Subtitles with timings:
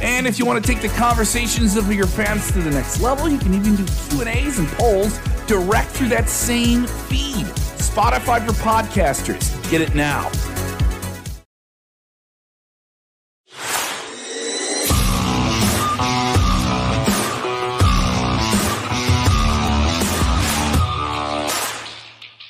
[0.00, 3.28] And if you want to take the conversations of your fans to the next level,
[3.28, 7.46] you can even do Q&As and polls direct through that same feed.
[7.78, 9.70] Spotify for podcasters.
[9.70, 10.30] Get it now.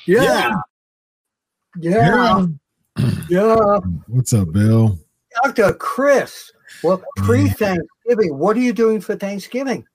[0.07, 0.55] Yeah.
[1.79, 2.47] Yeah.
[3.29, 3.81] Yeah.
[4.07, 4.99] What's up, Bill?
[5.45, 5.75] Dr.
[5.75, 6.51] Chris.
[6.83, 9.87] Well, pre Thanksgiving, what are you doing for Thanksgiving?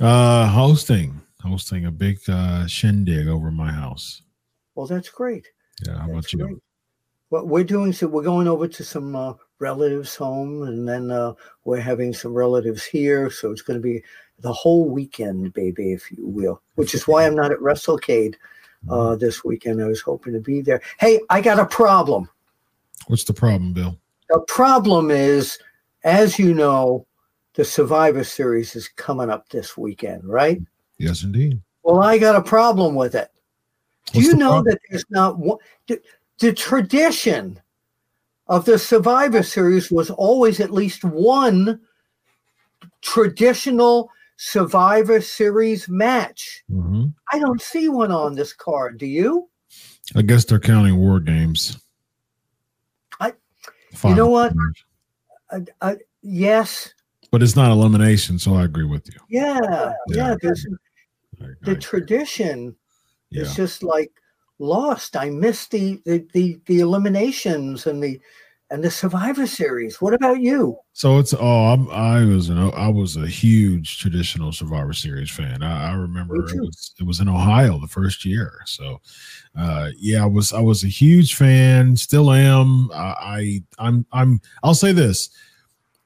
[0.00, 1.20] Uh hosting.
[1.40, 4.22] Hosting a big uh shindig over my house.
[4.74, 5.48] Well, that's great.
[5.84, 6.38] Yeah, how about That's you?
[6.38, 6.56] great.
[7.30, 11.34] What we're doing, so we're going over to some uh, relatives' home, and then uh,
[11.64, 13.28] we're having some relatives here.
[13.28, 14.02] So it's going to be
[14.38, 16.62] the whole weekend, baby, if you will.
[16.76, 18.36] Which is why I'm not at WrestleCade
[18.88, 19.82] uh, this weekend.
[19.82, 20.80] I was hoping to be there.
[21.00, 22.28] Hey, I got a problem.
[23.08, 23.98] What's the problem, Bill?
[24.28, 25.58] The problem is,
[26.04, 27.06] as you know,
[27.54, 30.60] the Survivor Series is coming up this weekend, right?
[30.98, 31.60] Yes, indeed.
[31.82, 33.28] Well, I got a problem with it.
[34.12, 34.64] Do What's you know problem?
[34.66, 35.58] that there's not one?
[35.86, 36.00] The,
[36.38, 37.60] the tradition
[38.46, 41.80] of the Survivor Series was always at least one
[43.02, 46.62] traditional Survivor Series match.
[46.70, 48.96] hmm I don't see one on this card.
[48.98, 49.50] Do you?
[50.16, 51.78] I guess they're counting war games.
[53.20, 53.34] I-
[53.92, 54.52] Final know what?
[54.54, 54.84] games.
[55.50, 56.92] I, I, yes.
[57.30, 59.20] But it's not elimination, so I agree with you.
[59.28, 59.92] Yeah.
[60.08, 60.34] Yeah.
[60.40, 60.52] Yeah.
[60.52, 62.74] I- the tradition
[63.30, 63.42] yeah.
[63.42, 64.10] is just like
[64.58, 65.16] lost.
[65.16, 68.20] I miss the, the the the eliminations and the
[68.70, 70.00] and the Survivor Series.
[70.00, 70.78] What about you?
[70.92, 75.62] So it's oh, I'm, I was an I was a huge traditional Survivor Series fan.
[75.62, 78.60] I, I remember it was it was in Ohio the first year.
[78.66, 79.00] So
[79.58, 81.96] uh, yeah, I was I was a huge fan.
[81.96, 82.90] Still am.
[82.92, 85.30] I, I I'm I'm I'll say this.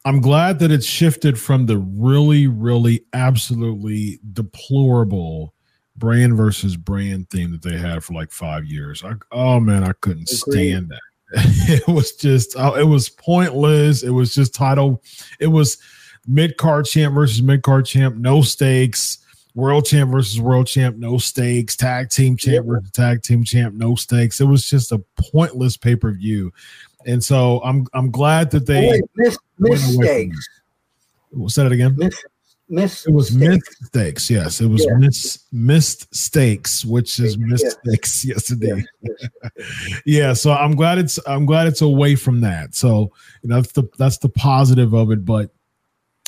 [0.04, 5.54] I'm glad that it shifted from the really really absolutely deplorable
[5.96, 9.02] brand versus brand theme that they had for like five years.
[9.04, 10.52] I, oh man, I couldn't Agreed.
[10.52, 11.00] stand that.
[11.68, 14.02] it was just oh, it was pointless.
[14.02, 15.02] It was just title.
[15.40, 15.78] It was
[16.26, 19.18] mid card champ versus mid card champ, no stakes.
[19.54, 21.76] World champ versus world champ, no stakes.
[21.76, 24.40] Tag team champ versus tag team champ, no stakes.
[24.40, 26.52] It was just a pointless pay per view,
[27.06, 30.48] and so I'm I'm glad that they Wait, miss, went away from mistakes.
[31.32, 31.50] it.
[31.50, 31.96] Say that again.
[31.96, 32.24] Miss,
[32.68, 33.68] miss, It was mistakes.
[33.80, 34.30] missed stakes.
[34.30, 34.96] Yes, it was Yeah.
[34.98, 37.46] miss, missed stakes, which is Yeah.
[37.46, 38.24] missed stakes.
[38.24, 38.84] Yes, indeed.
[39.02, 40.02] Yes, yes.
[40.06, 43.10] yeah so i'm glad it's i'm glad it's away from that so
[43.42, 45.50] you know, that's the that's the positive of it but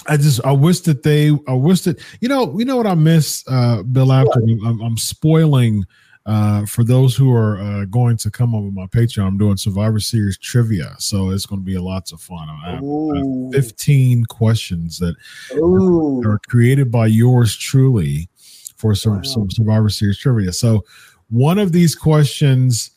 [0.06, 2.95] i just i wish that they i wish that you know you know what i
[2.95, 5.84] miss uh bill after I'm, I'm spoiling
[6.27, 10.01] uh for those who are uh going to come over my patreon i'm doing survivor
[10.01, 14.25] series trivia so it's going to be lots of fun I have, I have 15
[14.27, 15.15] questions that
[15.57, 16.23] ooh.
[16.25, 18.29] are created by yours truly
[18.77, 19.23] for some, Wow.
[19.23, 20.53] some Survivor Series trivia.
[20.53, 20.84] So,
[21.31, 22.91] one of these questions,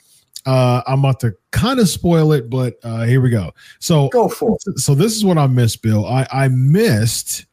[0.45, 3.51] uh, I'm about to kind of spoil it, but uh, here we go.
[3.79, 4.79] So, Go for it.
[4.79, 6.05] so this is what I missed, Bill.
[6.05, 7.45] I, I missed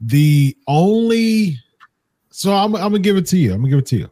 [0.00, 1.58] the only.
[2.30, 3.52] So I'm, I'm gonna give it to you.
[3.52, 4.10] I'm gonna give it to you.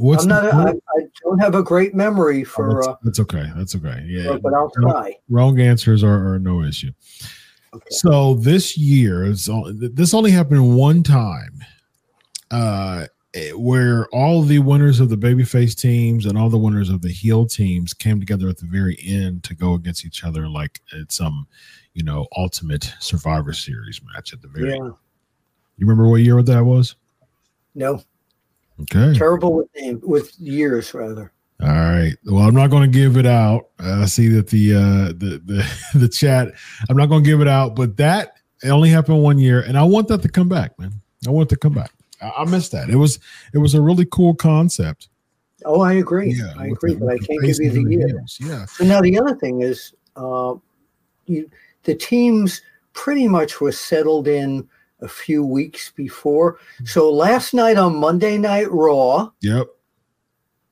[0.00, 0.42] What's I'm not.
[0.42, 3.50] the- I, I don't have a great memory Oh, for, that's, uh, that's okay.
[3.56, 4.04] That's okay.
[4.06, 5.16] Yeah, but I'll try.
[5.28, 6.90] wrong answers are, are no issue.
[7.72, 7.86] Okay.
[7.90, 11.60] So this year, all- this only happened one time,
[12.50, 17.02] uh, eh, where all the winners of the babyface teams and all the winners of
[17.02, 20.80] the heel teams came together at the very end to go against each other, like
[20.94, 21.46] it's some,
[21.94, 24.70] you know, ultimate Survivor Series match at the very.
[24.70, 24.76] Yeah.
[24.76, 24.94] end.
[25.76, 26.96] You remember what year that was?
[27.74, 28.02] No.
[28.82, 29.12] Okay.
[29.16, 31.32] Terrible with name with years rather.
[31.62, 32.14] All right.
[32.24, 33.68] Well, I'm not going to give it out.
[33.78, 36.52] I see that the uh, the the the chat.
[36.88, 39.76] I'm not going to give it out, but that it only happened one year, and
[39.76, 40.92] I want that to come back, man.
[41.26, 41.92] I want it to come back.
[42.22, 42.88] I, I missed that.
[42.88, 43.18] It was
[43.52, 45.08] it was a really cool concept.
[45.66, 46.32] Oh, I agree.
[46.32, 48.38] Yeah, I agree, the- but I can't give you the years.
[48.40, 48.66] year.
[48.80, 48.86] Yeah.
[48.86, 50.54] Now the other thing is, uh,
[51.26, 51.50] you,
[51.82, 52.62] the teams
[52.94, 54.66] pretty much were settled in
[55.02, 56.58] a few weeks before.
[56.84, 59.68] So last night on Monday Night Raw, Yep.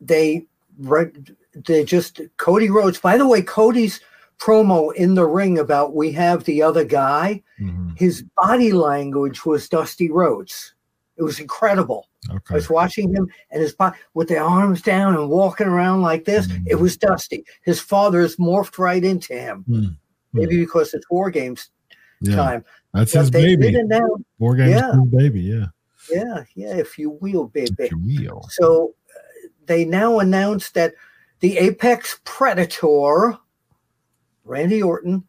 [0.01, 0.47] they
[0.79, 1.35] read
[1.67, 3.01] they just Cody Rhodes.
[3.01, 4.01] By the way, Cody's
[4.39, 7.99] promo in the ring about we have the other guy, Mhm.
[7.99, 10.75] his body language was Dusty Rhodes.
[11.17, 12.07] It was incredible.
[12.31, 16.25] I was watching him and his body with the arms down and walking around like
[16.25, 16.47] this.
[16.67, 16.81] It Mhm.
[16.81, 17.45] was Dusty.
[17.63, 19.65] His father father's morphed right into him.
[19.69, 19.97] Mm.
[20.33, 21.71] Maybe because it's War Games
[22.21, 22.65] Yeah, time.
[22.95, 23.71] That's his baby.
[23.73, 24.93] did announce, War games, Yeah.
[25.11, 25.41] baby.
[25.41, 25.67] Yeah,
[26.11, 27.75] yeah, yeah, if you will, baby.
[27.79, 28.47] if you will.
[28.51, 30.95] So uh, they now announced that
[31.41, 33.39] the Apex Predator,
[34.45, 35.25] Randy Orton,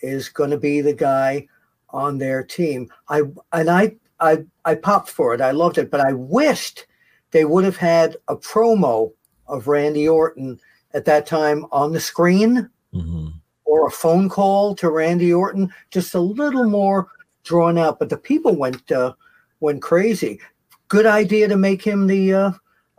[0.00, 1.46] is going to be the guy
[1.90, 2.90] on their team.
[3.08, 3.22] I
[3.52, 5.40] and I I I popped for it.
[5.40, 6.86] I loved it, but I wished
[7.30, 9.12] they would have had a promo
[9.48, 10.60] of Randy Orton
[10.94, 13.32] at that time on the screen Mhm.
[13.68, 17.08] Or a phone call to Randy Orton, just a little more
[17.44, 17.98] drawn out.
[17.98, 19.12] But the people went uh,
[19.60, 20.40] went crazy.
[20.88, 22.52] Good idea to make him the uh,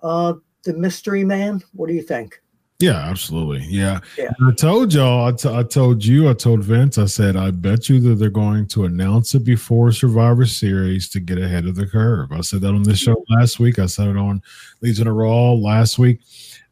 [0.03, 0.33] uh,
[0.63, 1.63] the mystery man.
[1.73, 2.39] What do you think?
[2.79, 3.65] Yeah, absolutely.
[3.67, 3.99] Yeah.
[4.17, 4.31] Yeah.
[4.41, 7.89] I told y'all, I, t- I told you, I told Vince, I said, I bet
[7.89, 11.85] you that they're going to announce it before Survivor Series to get ahead of the
[11.85, 12.31] curve.
[12.31, 13.79] I said that on this show last week.
[13.79, 14.41] I said it on
[14.79, 16.21] Legion of Raw last week.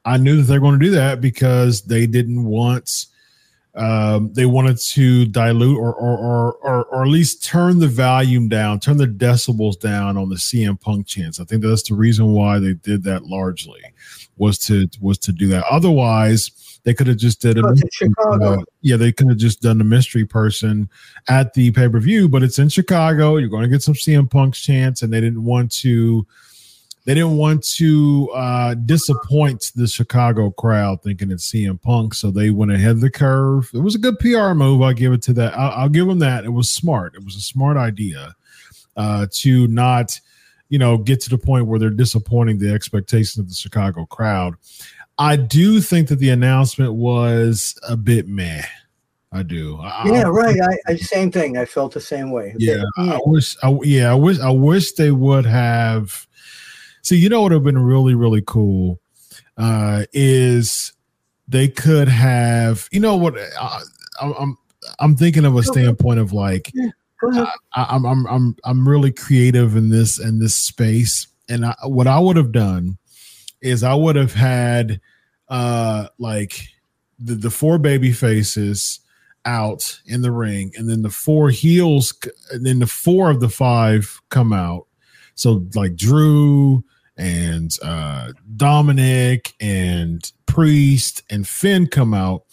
[0.05, 3.07] I knew that they're going to do that because they didn't want,
[3.77, 8.49] um, they wanted to dilute or, or, or, or, or at least turn the volume
[8.49, 11.39] down, turn the decibels down on the CM Punk chance.
[11.39, 13.81] I think that's the reason why they did that largely
[14.37, 15.63] was to was to do that.
[15.69, 18.61] Otherwise, they could have just did a Chicago.
[18.61, 20.89] uh, yeah, they could have just done the mystery person
[21.27, 23.37] at the pay per view, but it's in Chicago.
[23.37, 26.25] You're going to get some CM Punk's chance, and they didn't want to.
[27.07, 32.49] They didn't want to uh, disappoint the Chicago crowd, thinking it's CM Punk, so they
[32.49, 33.71] went ahead of the curve.
[33.73, 34.81] It was a good PR move.
[34.81, 35.57] I'll give it to that.
[35.57, 36.43] I'll, I'll give them that.
[36.43, 37.15] It was smart.
[37.15, 38.35] It was a smart idea
[38.97, 40.19] uh, to not,
[40.67, 44.55] you know, get to the point where they're disappointing the expectations of the Chicago crowd.
[45.17, 48.63] I do think that the announcement was a bit meh.
[49.31, 49.79] I do.
[49.81, 50.59] I, Yeah, right.
[50.61, 51.57] I, I same thing.
[51.57, 52.53] I felt the same way.
[52.57, 53.13] yeah, Yeah.
[53.13, 53.55] I wish.
[53.63, 54.39] I, yeah, I wish.
[54.41, 56.26] I wish they would have.
[57.07, 58.99] See, you know what would have been really, really cool
[59.55, 60.91] uh, is
[61.47, 62.89] they could have.
[62.91, 63.37] You know what?
[63.37, 63.81] I,
[64.21, 64.57] I'm I'm
[64.99, 66.69] I'm thinking of a standpoint of like.
[67.23, 72.07] I, I'm I'm I'm I'm really creative in this in this space, and I, what
[72.07, 72.97] I would have done
[73.61, 74.99] is I would have had
[75.47, 76.67] uh like
[77.19, 78.99] the the four baby faces
[79.45, 82.13] out in the ring, and then the four heels,
[82.51, 84.87] and then the four of the five come out.
[85.35, 86.83] So like Drew
[87.17, 92.43] and uh Dominic and Priest and Finn come out,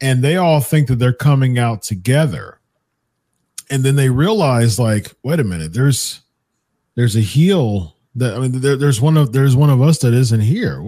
[0.00, 2.60] and they all think that they're coming out together.
[3.70, 6.22] And then they realize like wait a minute there's
[6.94, 10.14] there's a heel that i mean there, there's one of there's one of us that
[10.14, 10.80] isn't here.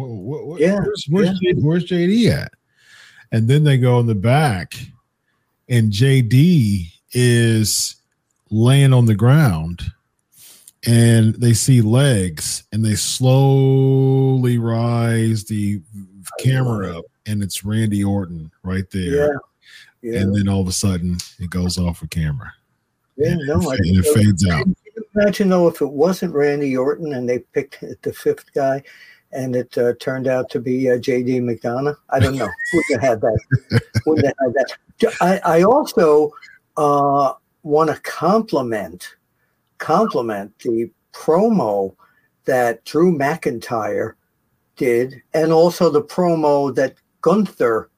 [0.59, 2.53] Yeah, where's, where's, J- where's jd at?
[3.31, 4.75] And then they go in the back
[5.69, 7.97] and jd is
[8.51, 9.83] laying on the ground
[10.87, 15.81] and they see legs and they slowly rise the
[16.39, 19.33] camera up and it's randy orton right there
[20.03, 20.13] Yeah.
[20.13, 20.21] Yeah.
[20.21, 22.53] and then all of a sudden it goes off of camera
[23.19, 23.31] yeah.
[23.33, 24.67] and, No, it, and it fades out.
[25.15, 28.83] Imagine though if it wasn't Randy Orton and they picked the fifth guy,
[29.33, 31.41] and it uh, turned out to be uh, J.D.
[31.41, 31.97] McDonagh?
[32.11, 32.49] I don't know.
[32.73, 33.83] Wouldn't have had that.
[34.07, 35.15] Wouldn't have had that.
[35.21, 36.33] I, I also
[36.77, 39.17] uh, want to compliment
[39.79, 41.95] compliment the promo
[42.45, 44.15] that Drew McIntyre
[44.77, 47.91] did, and also the promo that Gunther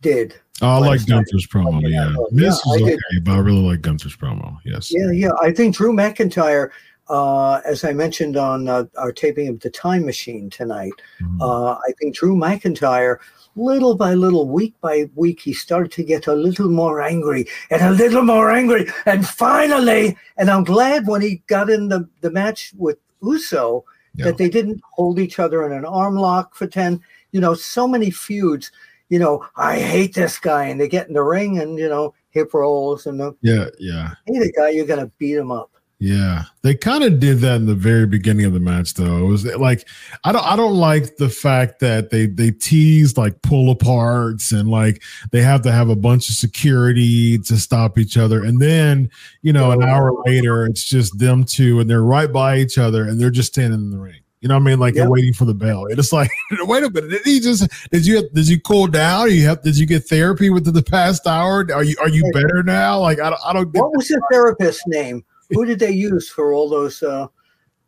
[0.00, 0.34] did.
[0.62, 1.82] Oh, I like Gunther's promo.
[1.82, 4.56] Yeah, Yeah, yeah, is okay, but I really like Gunther's promo.
[4.64, 4.92] Yes.
[4.92, 5.32] Yeah, yeah.
[5.42, 6.70] I think Drew McIntyre,
[7.08, 11.40] uh, as I mentioned on uh, our taping of the Time Machine tonight, Mhm.
[11.40, 13.18] uh, I think Drew McIntyre,
[13.56, 17.82] little by little, week by week, he started to get a little more angry and
[17.82, 18.86] a little more angry.
[19.06, 23.84] And finally, and I'm glad when he got in the, the match with Uso
[24.16, 24.26] Yeah.
[24.26, 27.00] that they didn't hold each other in an arm lock for 10.
[27.32, 28.70] You know, so many feuds,
[29.08, 30.64] you know, I hate this guy.
[30.66, 34.14] And they get in the ring and, you know, hip rolls and, the, yeah, yeah,
[34.26, 35.70] hey, the guy, you're going to beat him up.
[36.04, 36.42] Yeah.
[36.60, 39.16] They kind of did that in the very beginning of the match, though.
[39.16, 39.88] It was eh, like
[40.22, 44.68] I don't, I don't like the fact that they they tease like pull aparts and
[44.68, 49.08] like they have to have a bunch of security to stop each other, and then
[49.40, 53.08] you know an hour later it's just them two and they're right by each other
[53.08, 54.20] and they're just standing in the ring.
[54.42, 54.78] You know what I mean?
[54.80, 55.86] Like they're waiting for the bell.
[55.86, 56.30] It's like,
[56.60, 59.30] wait a minute, did he just did you did you cool down?
[59.30, 61.66] You have did you get therapy within the past hour?
[61.72, 63.00] Are you are you better now?
[63.00, 65.24] Like I don't I don't get What was the therapist's name?
[65.54, 67.26] Who did they use for all those uh,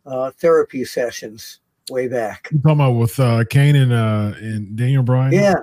[0.05, 1.59] uh, therapy sessions
[1.89, 2.49] way back?
[2.51, 5.33] you talking about with uh Kane and uh and Daniel Bryan.
[5.33, 5.55] Yeah,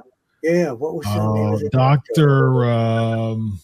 [0.43, 1.67] Yeah, what was his name?
[1.67, 3.59] Uh, Doctor um,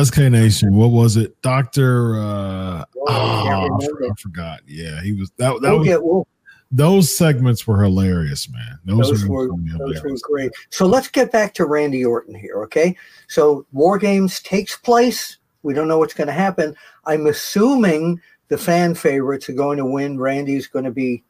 [0.00, 0.74] SK Nation.
[0.74, 2.18] What was it, Doctor?
[2.20, 4.10] Uh, Oh, I oh, I.
[4.10, 4.60] I forgot.
[4.66, 5.60] Yeah, he was that.
[5.62, 6.28] That We'll was get, we'll,
[6.70, 8.78] those segments were hilarious, man.
[8.84, 10.52] Those, those were, were those were great.
[10.70, 12.94] So let's get back to Randy Orton here, okay?
[13.28, 15.38] So War Games takes place.
[15.62, 16.76] We don't know what's going to happen.
[17.08, 20.18] I'm assuming the fan favorites are going to win.
[20.20, 21.24] Randy's going to be,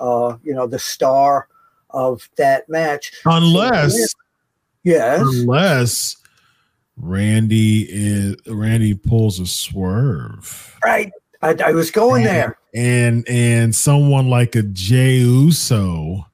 [0.00, 1.46] uh, you know, the star
[1.90, 3.12] of that match.
[3.24, 4.14] Unless,
[4.84, 5.20] Yes.
[5.20, 6.16] unless
[6.96, 10.76] Randy is Randy pulls a swerve.
[10.84, 11.12] Right.
[11.42, 12.58] I, I was going there.
[12.74, 16.26] and and someone like a Jey Uso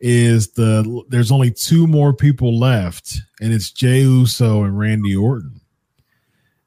[0.00, 5.60] is the there's only two more people left, and it's Jey Uso and Randy Orton.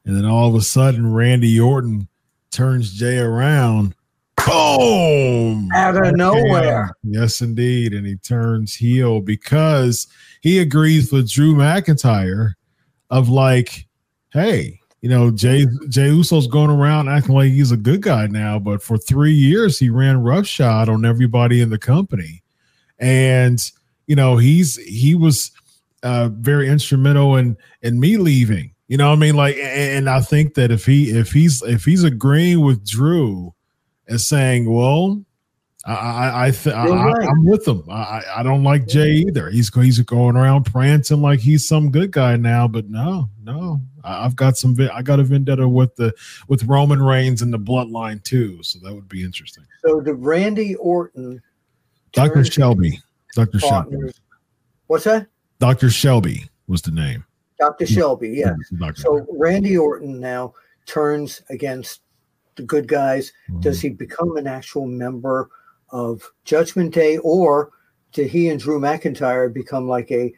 [0.05, 2.07] And then all of a sudden, Randy Orton
[2.51, 3.95] turns Jey around.
[4.45, 5.69] Boom!
[5.73, 6.91] Out of nowhere.
[7.03, 7.93] Yes, indeed.
[7.93, 10.07] And he turns heel because
[10.41, 12.53] he agrees with Drew McIntyre
[13.09, 13.87] of like,
[14.31, 18.59] hey, you know, Jey Jey Uso's going around acting like he's a good guy now,
[18.59, 22.43] but for three years he ran roughshod on everybody in the company,
[22.99, 23.59] and
[24.07, 25.51] you know he's he was
[26.03, 28.74] uh, very instrumental in in me leaving.
[28.87, 31.83] You know, what I mean, like, and I think that if he if he's if
[31.85, 33.53] he's agreeing with Drew
[34.07, 35.21] and saying, well.
[35.87, 37.27] I I, I, th- I right.
[37.29, 37.83] I'm with him.
[37.87, 39.51] I I- I don't like Jey either.
[39.51, 43.79] He's he's going around prancing like he's some good guy now, but no, no.
[44.03, 44.75] I- I've got some.
[44.91, 46.11] I got a vendetta with the
[46.47, 49.63] with Roman Reigns and the Bloodline too, so that would be interesting.
[49.85, 51.39] So the Randy Orton
[52.13, 52.99] Doctor Shelby,
[53.35, 53.97] Doctor Shelby.
[54.87, 55.27] What's that?
[55.59, 57.23] Doctor Shelby was the name.
[57.59, 57.85] Dr.
[57.85, 58.53] Shelby, yeah.
[58.77, 59.01] Dr.
[59.01, 60.53] So Randy Orton now
[60.85, 62.01] turns against
[62.55, 63.31] the good guys.
[63.49, 63.61] Mm-hmm.
[63.61, 65.49] Does he become an actual member
[65.89, 67.71] of Judgment Day, or
[68.11, 70.33] did he and Drew McIntyre become like a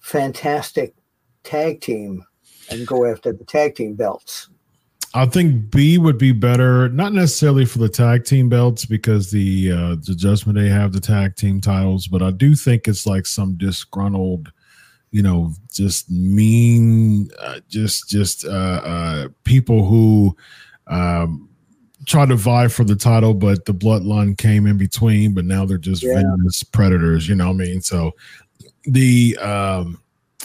[0.00, 0.94] fantastic
[1.42, 2.24] tag team
[2.70, 4.48] and go after the tag team belts?
[5.12, 9.72] I think B would be better, not necessarily for the tag team belts because the
[9.72, 13.26] uh, the Judgment Day have the tag team titles, but I do think it's like
[13.26, 14.52] some disgruntled,
[15.12, 18.48] you know, just mean, uh, just just uh,
[18.84, 20.36] uh, people who
[20.86, 21.48] um,
[22.06, 25.34] try to vie for the title, but the bloodline came in between.
[25.34, 26.14] But now they're just Yeah.
[26.14, 27.28] venomous predators.
[27.28, 27.80] You know what I mean?
[27.82, 28.12] So
[28.84, 30.00] the um,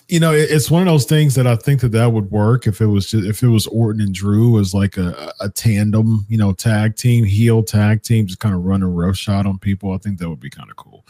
[0.07, 2.67] you know, it- it's one of those things that I think that that would work
[2.67, 6.25] if it was just if it was Orton and Drew as like a, a tandem,
[6.29, 9.93] you know, tag team, heel tag team, just kind of running roughshod on people.
[9.93, 11.05] I think that would be kind of cool.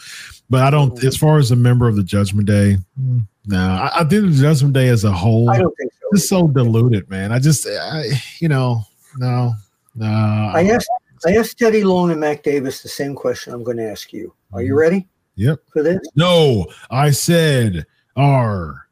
[0.49, 4.01] But I don't, as far as a member of the Judgment Day, mm, no, I,
[4.01, 6.07] I think the Judgment Day as a whole I don't think so.
[6.13, 7.31] is so diluted, man.
[7.31, 8.03] I just, I,
[8.39, 8.83] you know,
[9.17, 9.53] no,
[9.95, 10.05] no.
[10.53, 10.89] I asked
[11.25, 14.33] I asked Teddy Long and Mac Davis the same question I'm going to ask you.
[14.53, 15.59] Are you ready Yep.
[15.73, 15.99] for this?
[16.15, 17.85] No, I said,
[18.15, 18.87] are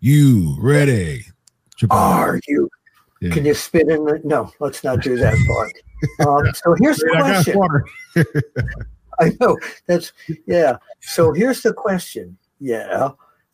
[0.00, 1.24] you ready?
[1.90, 2.70] Are you?
[3.20, 3.30] Yeah.
[3.32, 4.20] Can you spit in the?
[4.24, 6.26] No, let's not do that part.
[6.28, 7.84] Um, so here's the
[8.24, 8.84] question.
[9.20, 10.12] I know that's
[10.46, 10.76] yeah.
[11.00, 12.36] So here's the question.
[12.60, 13.10] Yeah,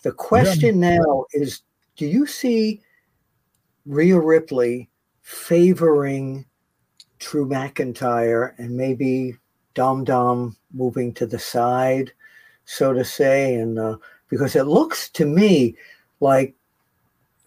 [0.08, 1.60] the question now is:
[1.96, 2.80] Do you see
[3.84, 4.88] Rhea Ripley
[5.20, 6.46] favoring
[7.18, 9.36] Drew McIntyre and maybe
[9.74, 12.10] Dom Dom moving to the side,
[12.64, 13.56] so to say?
[13.56, 13.98] And uh,
[14.30, 15.76] because it looks to me
[16.20, 16.54] like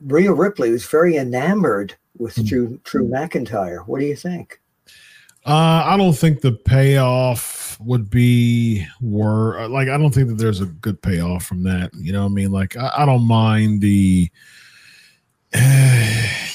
[0.05, 2.43] Rhea Ripley was very enamored with Hmm.
[2.43, 3.87] Drew, Drew McIntyre.
[3.87, 4.60] What do you think?
[5.45, 10.61] Uh, I don't think the payoff would be were like I don't think that there's
[10.61, 11.91] a good payoff from that.
[11.95, 12.51] You know what I mean?
[12.51, 14.29] Like I, I don't mind the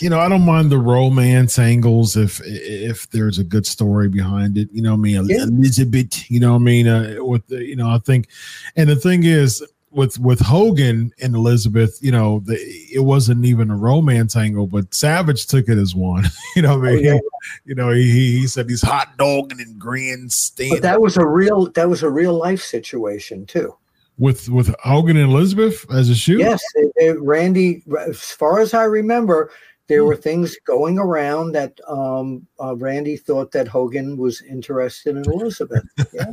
[0.00, 4.56] you know, I don't mind the romance angles if if there's a good story behind
[4.56, 4.68] it.
[4.72, 5.28] You know what I mean?
[5.28, 5.42] Yeah.
[5.42, 6.88] Elizabeth, you know what I mean?
[6.88, 8.28] Uh, with the, you know, I think
[8.76, 9.62] and the thing is
[9.96, 12.56] with with Hogan and Elizabeth, you know, the,
[12.92, 16.24] it wasn't even a romance angle, but Savage took it as one.
[16.56, 17.06] you know what I oh, mean?
[17.06, 17.18] Oh, yeah.
[17.64, 21.70] you know, he he said he's hot dogging and grandstand But that was a real
[21.72, 23.74] that was a real life situation too.
[24.18, 26.40] with with Hogan and Elizabeth as a shoot.
[26.40, 27.82] Yes, they- they- Randy.
[27.98, 29.50] As far as I remember,
[29.88, 35.24] there were things going around that um, uh, Randy thought that Hogan was interested in
[35.30, 35.84] Elizabeth.
[36.12, 36.32] Yeah,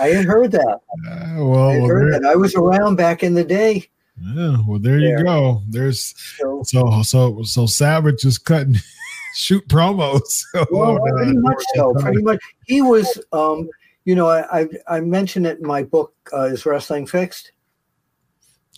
[0.00, 0.80] I had heard that.
[1.08, 2.28] Uh, well, I well, heard there, that.
[2.30, 3.88] I was around back in the day.
[4.34, 5.18] yeah, well, there There.
[5.18, 5.62] you go.
[5.68, 8.76] There's So, so so so Savage is cutting
[9.34, 10.42] shoot promos.
[10.70, 11.94] well, Oh, pretty much so.
[11.94, 12.40] Pretty much.
[12.66, 13.20] He was.
[13.32, 13.68] Um,
[14.04, 16.14] you know, I, I I mentioned it in my book.
[16.32, 17.52] Uh, Is wrestling fixed?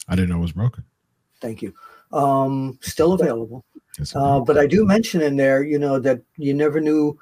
[0.09, 0.85] I didn't know it was broken.
[1.41, 1.73] Thank you.
[2.13, 3.65] Um, still available.
[4.15, 7.19] Uh, but I do mention in there, you know, that you never knew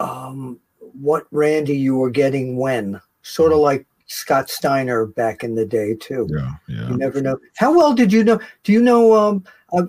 [0.00, 0.58] um,
[1.00, 3.00] what Randy you were getting when.
[3.22, 6.28] Sort of like Scott Steiner back in the day too.
[6.30, 6.88] Yeah, yeah.
[6.90, 7.38] You never know.
[7.56, 8.38] How well did you know?
[8.62, 9.84] Do you know um, uh,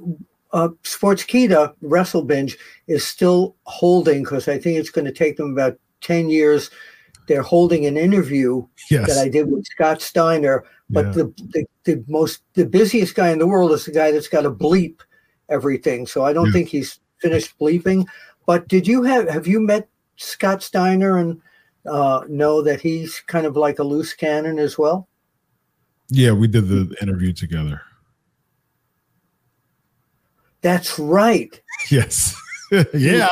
[0.54, 2.56] uh, Sportskeeda WrestleBinge
[2.88, 6.70] is still holding because I think it's going to take them about ten years.
[7.28, 9.08] They're holding an interview Yes.
[9.10, 11.12] that I did with Scott Steiner, but Yeah.
[11.12, 14.46] the, the the most the busiest guy in the world is the guy that's got
[14.46, 15.00] a bleep
[15.50, 16.06] everything.
[16.08, 16.52] So I don't Yeah.
[16.54, 18.06] think he's finished bleeping.
[18.46, 19.88] But did you have have you met
[20.18, 21.42] Scott Steiner and
[21.86, 25.08] uh, know that he's kind of like a loose cannon as well?
[26.10, 27.82] yeah, we did the interview together.
[30.62, 31.60] That's right.
[31.92, 32.36] Yes.
[32.94, 33.28] yeah.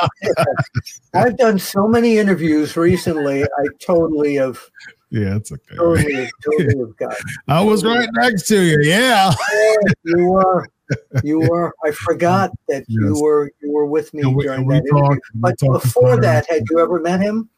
[1.14, 3.44] I've done so many interviews recently.
[3.44, 4.60] I totally have
[5.10, 5.76] Yeah, it's okay.
[5.76, 7.16] totally totally have got.
[7.48, 8.80] I was right next to you.
[8.82, 9.32] Yeah.
[10.04, 10.68] You were
[11.24, 11.74] you were.
[11.86, 16.20] I forgot that you were you were with me we- during that talked- But before
[16.22, 17.50] that, had you ever met him?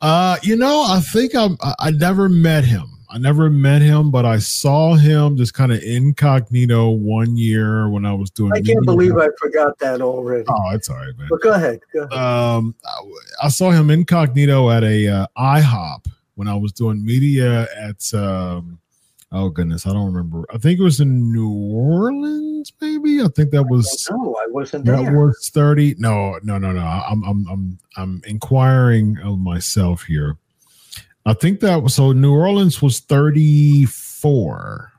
[0.00, 1.48] Uh, you know, I think I
[1.78, 2.86] I never met him.
[3.10, 8.04] I never met him, but I saw him just kind of incognito one year when
[8.04, 8.50] I was doing.
[8.52, 10.44] I can't believe I forgot that already.
[10.48, 11.28] Oh, it's all right, man.
[11.30, 11.78] But go ahead.
[11.92, 12.12] Go ahead.
[12.18, 17.68] Um, I, I saw him incognito at a uh, IHOP when I was doing media
[17.76, 18.12] at.
[18.12, 18.80] Um,
[19.34, 20.46] oh goodness, I don't remember.
[20.52, 23.20] I think it was in New Orleans, maybe.
[23.20, 24.08] I think that was.
[24.10, 25.18] no, I wasn't That there.
[25.18, 25.96] was 30.
[25.98, 26.80] No, no, no, no.
[26.80, 30.38] I'm I'm I'm I'm inquiring of myself here.
[31.26, 34.92] I think that was so New Orleans was 34.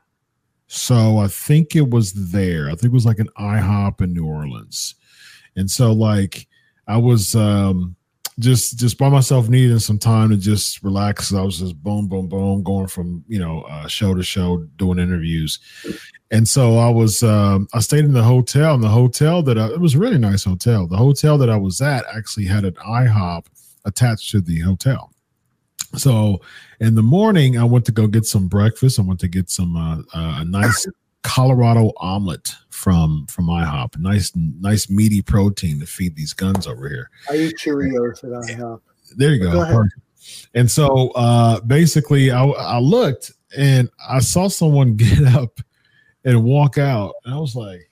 [0.68, 2.66] So I think it was there.
[2.66, 4.94] I think it was like an IHOP in New Orleans.
[5.56, 6.46] And so like
[6.86, 7.95] I was um
[8.38, 11.32] just just by myself needing some time to just relax.
[11.32, 14.98] I was just boom, boom, boom, going from you know uh, show to show, doing
[14.98, 15.58] interviews,
[16.30, 18.74] and so I was um, I stayed in the hotel.
[18.74, 20.86] And the hotel that I, it was a really nice hotel.
[20.86, 23.46] The hotel that I was at actually had an IHOP
[23.84, 25.12] attached to the hotel.
[25.94, 26.40] So
[26.80, 28.98] in the morning, I went to go get some breakfast.
[28.98, 30.86] I went to get some uh, uh, a nice
[31.26, 33.98] Colorado omelet from from IHOP.
[33.98, 37.10] Nice nice meaty protein to feed these guns over here.
[37.28, 38.78] I eat Cheerios that I have.
[39.16, 39.52] There you go.
[39.52, 39.84] Go.
[40.54, 45.60] And so uh basically I I looked and I saw someone get up
[46.24, 47.14] and walk out.
[47.24, 47.90] And I was like,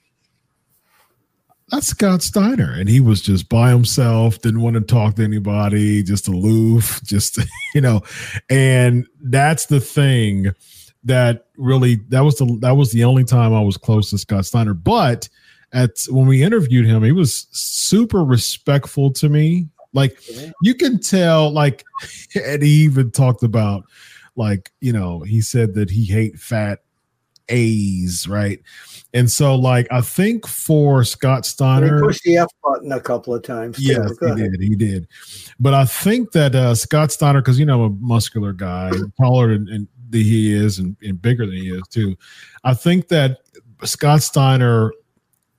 [1.69, 2.71] that's Scott Steiner.
[2.71, 7.37] And he was just by himself, didn't want to talk to anybody, just aloof, just
[7.75, 8.01] you know,
[8.49, 10.53] and that's the thing
[11.05, 14.45] that really that was the that was the only time I was close to Scott
[14.45, 14.73] Steiner.
[14.73, 15.29] But
[15.71, 19.67] at when we interviewed him, he was super respectful to me.
[19.93, 20.19] Like
[20.61, 21.85] you can tell, like,
[22.35, 23.85] and he even talked about,
[24.35, 26.79] like, you know, he said that he hate fat
[27.49, 28.61] A's, right?
[29.13, 32.99] And so, like, I think for Scott And he Steiner, pushed the F button a
[32.99, 33.79] couple of times.
[33.79, 34.51] Yes, he ahead.
[34.51, 34.61] did.
[34.61, 35.07] He did.
[35.59, 39.53] But I think that uh, Scott Steiner, because you know I'm a muscular guy, taller
[39.53, 42.15] than, and than he is, and, and bigger than he is too.
[42.63, 43.39] I think that
[43.83, 44.91] Scott Steiner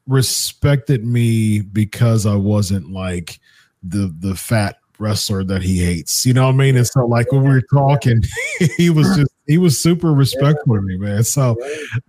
[0.07, 3.41] respected me because I wasn't like
[3.83, 6.25] the the fat wrestler that he hates.
[6.25, 6.77] You know what I mean?
[6.77, 8.23] And so like when we were talking,
[8.77, 11.25] he was just he was super respectful to me, man.
[11.25, 11.57] So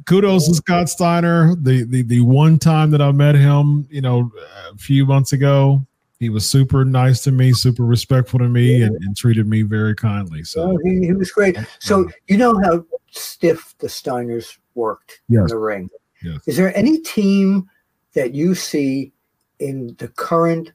[0.06, 1.56] kudos to Scott Steiner.
[1.56, 4.32] The, the the one time that I met him, you know,
[4.72, 5.86] a few months ago,
[6.20, 9.96] he was super nice to me, super respectful to me, and, and treated me very
[9.96, 10.44] kindly.
[10.44, 11.58] So Oh, he, he was great.
[11.80, 15.90] So you know how stiff the Steiners worked in the ring.
[16.24, 16.40] Yes.
[16.48, 17.70] Is there any team
[18.14, 19.14] that you see
[19.60, 20.72] in the current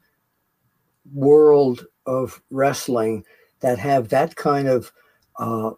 [1.12, 3.24] world of wrestling
[3.60, 4.92] that have that kind of
[5.38, 5.72] uh,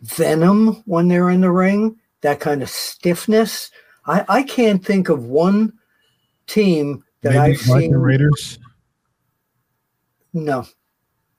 [0.00, 1.96] venom when they're in the ring?
[2.22, 3.70] That kind of stiffness?
[4.06, 5.74] I, I can't think of one
[6.46, 7.94] team that maybe I've Viking seen.
[7.94, 8.58] Raiders.
[10.32, 10.66] No,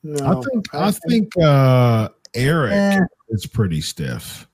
[0.04, 0.26] no.
[0.26, 4.48] I think I think uh Eric Eh, is pretty stiff.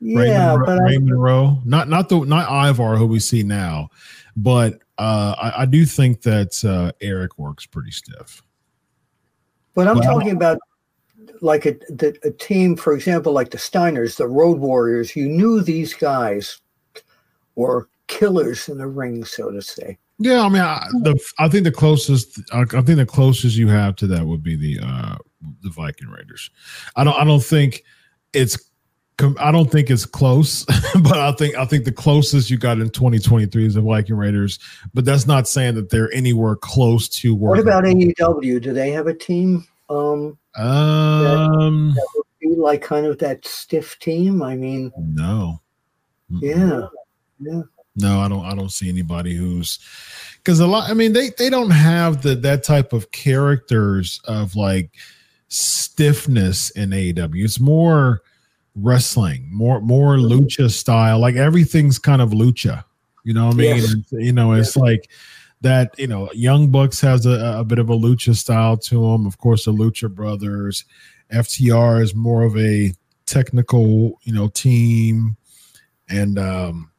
[0.00, 3.88] yeah, Raymond, but I, Rowe, not not the not Ivar who we see now,
[4.36, 8.42] but uh, I, I do think that uh, Eric works pretty stiff.
[9.74, 10.58] But I'm Well- talking about
[11.42, 15.14] like a, the, a team, for example, like the Steiners, the Road Warriors.
[15.16, 16.60] You knew these guys
[17.54, 19.96] were killers in the ring, so to say.
[20.18, 23.68] Yeah, I mean, I, the I think the closest I, I think the closest you
[23.68, 25.16] have to that would be the uh,
[25.62, 26.50] the Viking Raiders.
[26.96, 27.84] I don't I don't think
[28.34, 28.70] it's
[29.38, 30.64] I don't think it's close,
[31.02, 34.58] but I think I think the closest you got in 2023 is the Viking Raiders.
[34.92, 37.34] But that's not saying that they're anywhere close to.
[37.34, 38.60] What about AEW?
[38.60, 39.66] Do they have a team?
[39.88, 41.96] Um, um?
[42.40, 44.42] be like kind of that stiff team.
[44.42, 45.60] I mean, No.
[46.28, 46.86] Yeah,
[47.40, 47.62] yeah.
[47.96, 48.44] No, I don't.
[48.44, 49.78] I don't see anybody who's
[50.36, 50.90] because a lot.
[50.90, 54.90] I mean, they they don't have the that type of characters of like
[55.48, 57.44] stiffness in AEW.
[57.44, 58.22] It's more
[58.74, 61.18] wrestling, more more lucha style.
[61.18, 62.84] Like everything's kind of lucha.
[63.24, 63.76] You know what I mean?
[63.76, 63.94] Yes.
[64.12, 65.10] You know, it's like
[65.60, 65.98] that.
[65.98, 69.26] You know, Young Bucks has a, a bit of a lucha style to them.
[69.26, 70.84] Of course, the Lucha Brothers.
[71.32, 72.92] FTR is more of a
[73.26, 75.36] technical, you know, team.
[76.08, 76.90] And um,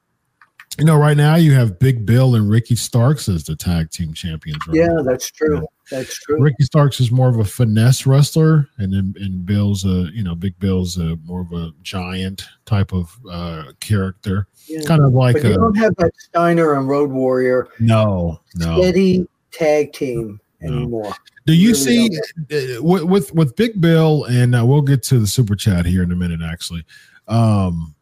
[0.79, 4.13] you know, right now you have Big Bill and Ricky Starks as the tag team
[4.13, 4.60] champions.
[4.67, 5.03] Right Yeah, now.
[5.03, 5.67] that's true.
[5.89, 6.41] That's true.
[6.41, 10.34] Ricky Starks is more of a finesse wrestler, and then and Bill's a you know
[10.36, 14.84] Big Bill's a more of a giant type of uh, character, Yeah.
[14.86, 18.77] kind of like but you a don't have that Steiner and Road Warrior no no.
[18.79, 20.77] steady tag team No.
[20.77, 21.13] anymore.
[21.45, 25.19] Do you really see uh, with, with with Big Bill and uh, we'll get to
[25.19, 26.86] the super chat here in a minute actually.
[27.27, 27.93] Um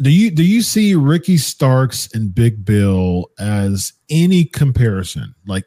[0.00, 5.64] do you do you see Ricky Starks and Big Bill as any comparison like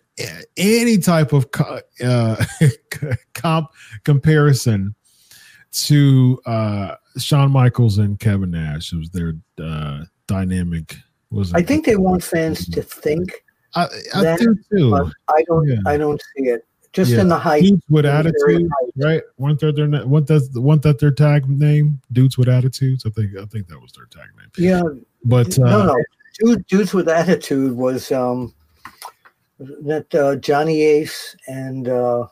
[0.58, 2.44] any type of co- uh,
[3.34, 3.70] comp
[4.04, 4.96] comparison
[5.72, 10.98] to uh Shawn Michaels and Kevin Nash it was their uh dynamic
[11.32, 13.44] was I think they want fans to think,
[13.76, 15.68] I, I that, do too I don't.
[15.68, 15.78] Yeah.
[15.86, 16.66] I don't see it.
[16.98, 17.22] Just Yeah.
[17.22, 17.62] in the height.
[17.62, 19.22] dudes with attitude, right?
[19.38, 22.02] Weren't that their weren't that weren't that their tag name?
[22.12, 23.06] Dudes with attitudes.
[23.06, 24.50] I think I think that was their tag name.
[24.58, 24.82] Yeah.
[25.24, 26.04] But uh, no, no.
[26.40, 28.52] Dude, dudes with attitude was um
[29.60, 32.26] that uh, Johnny Ace and uh,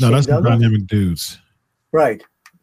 [0.00, 1.38] no, that's the dynamic dudes.
[1.92, 2.20] right.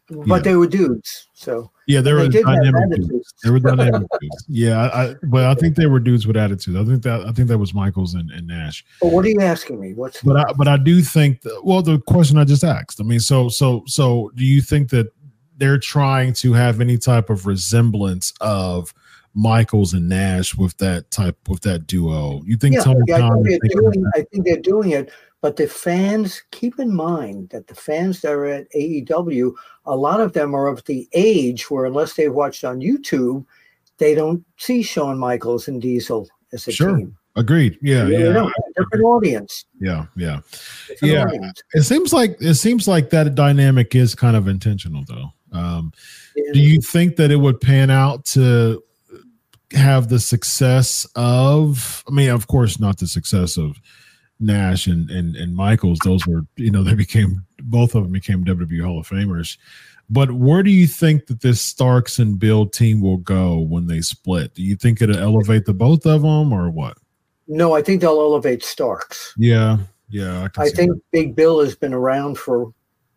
[0.08, 0.39] But Yeah.
[0.39, 3.34] they were dudes, so Yeah, they were dynamic dudes.
[3.44, 4.46] were dynamic dudes.
[4.48, 6.78] Yeah, I, but I think they were dudes with attitude.
[6.78, 8.86] I think that I think that was Michaels and, and Nash.
[9.02, 9.94] But what are you asking me?
[9.94, 13.02] What's But I but I do think that, well the question I just asked.
[13.02, 15.12] I mean, so so so do you think that
[15.58, 18.94] they're trying to have any type of resemblance of
[19.34, 22.44] Michaels and Nash with that type with that duo?
[22.46, 24.91] You think yeah, Tony yeah, I, think is they're thinking doing, I think they're doing
[24.91, 25.12] it.
[25.45, 29.53] But the fans, keep in mind that the fans that are at AEW,
[29.86, 33.45] a lot of them are of the age where, unless they've watched on YouTube,
[33.99, 36.97] they don't see Shawn Michaels and Diesel as a Sure.
[36.97, 37.15] team.
[37.36, 37.77] Agreed.
[37.84, 39.65] Yeah, yeah, know, different audience.
[39.79, 40.39] yeah, yeah.
[40.88, 41.25] Different Yeah.
[41.25, 41.62] audience.
[41.75, 45.31] It seems like it seems like that dynamic is kind of intentional, though.
[45.51, 45.91] Um,
[46.36, 46.53] Yeah.
[46.53, 48.81] do you think that it would pan out to
[49.73, 52.03] have the success of?
[52.08, 53.77] I mean, of course, not the success of
[54.39, 56.00] Nash and and and Michaels.
[56.04, 59.58] Those were, you know, they became both of them became WWE Hall of Famers.
[60.10, 64.02] But where do you think that this Starks and Bill team will go when they
[64.02, 64.54] split?
[64.54, 66.98] Do you think it'll elevate the both of them, or what?
[67.48, 69.34] No, I think they'll elevate Starks.
[69.38, 69.78] Yeah,
[70.10, 70.48] yeah.
[70.58, 72.71] I see think Big Bill has been around for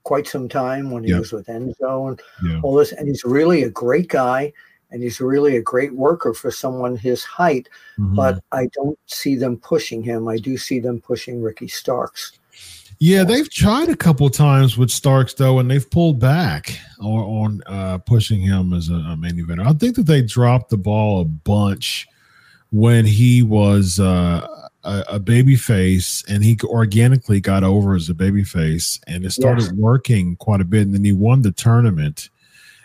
[0.05, 1.19] quite some time when he Yeah.
[1.19, 2.23] was with Enzo and.
[2.43, 2.61] Yeah.
[2.63, 4.53] all this, and he's really a great guy,
[4.91, 7.69] and he's really a great worker for someone his height.
[7.99, 8.15] Mhm.
[8.17, 10.29] But I don't see them pushing him.
[10.29, 12.33] I do see them pushing Ricky Starks.
[13.01, 17.63] Yeah, they've tried a couple times with Starks though, and they've pulled back on, on
[17.67, 19.65] uh, pushing him as a, a main eventer.
[19.65, 22.09] I think that they dropped the ball a bunch
[22.71, 24.45] when he was uh,
[24.83, 29.31] a, a baby face, and he organically got over as a baby face, and it
[29.31, 29.73] started Yes.
[29.75, 30.83] working quite a bit.
[30.83, 32.31] And then he won the tournament,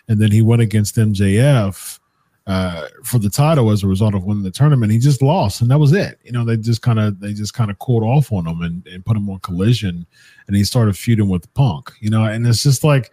[0.08, 2.00] and then he went against MJF
[2.46, 4.92] uh, for the title as a result of winning the tournament.
[4.92, 6.20] He just lost, and that was it.
[6.24, 8.86] You know, they just kind of they just kind of cooled off on him and,
[8.88, 10.06] and put him on collision,
[10.48, 11.92] and he started feuding with Punk.
[12.00, 13.12] You know, and it's just like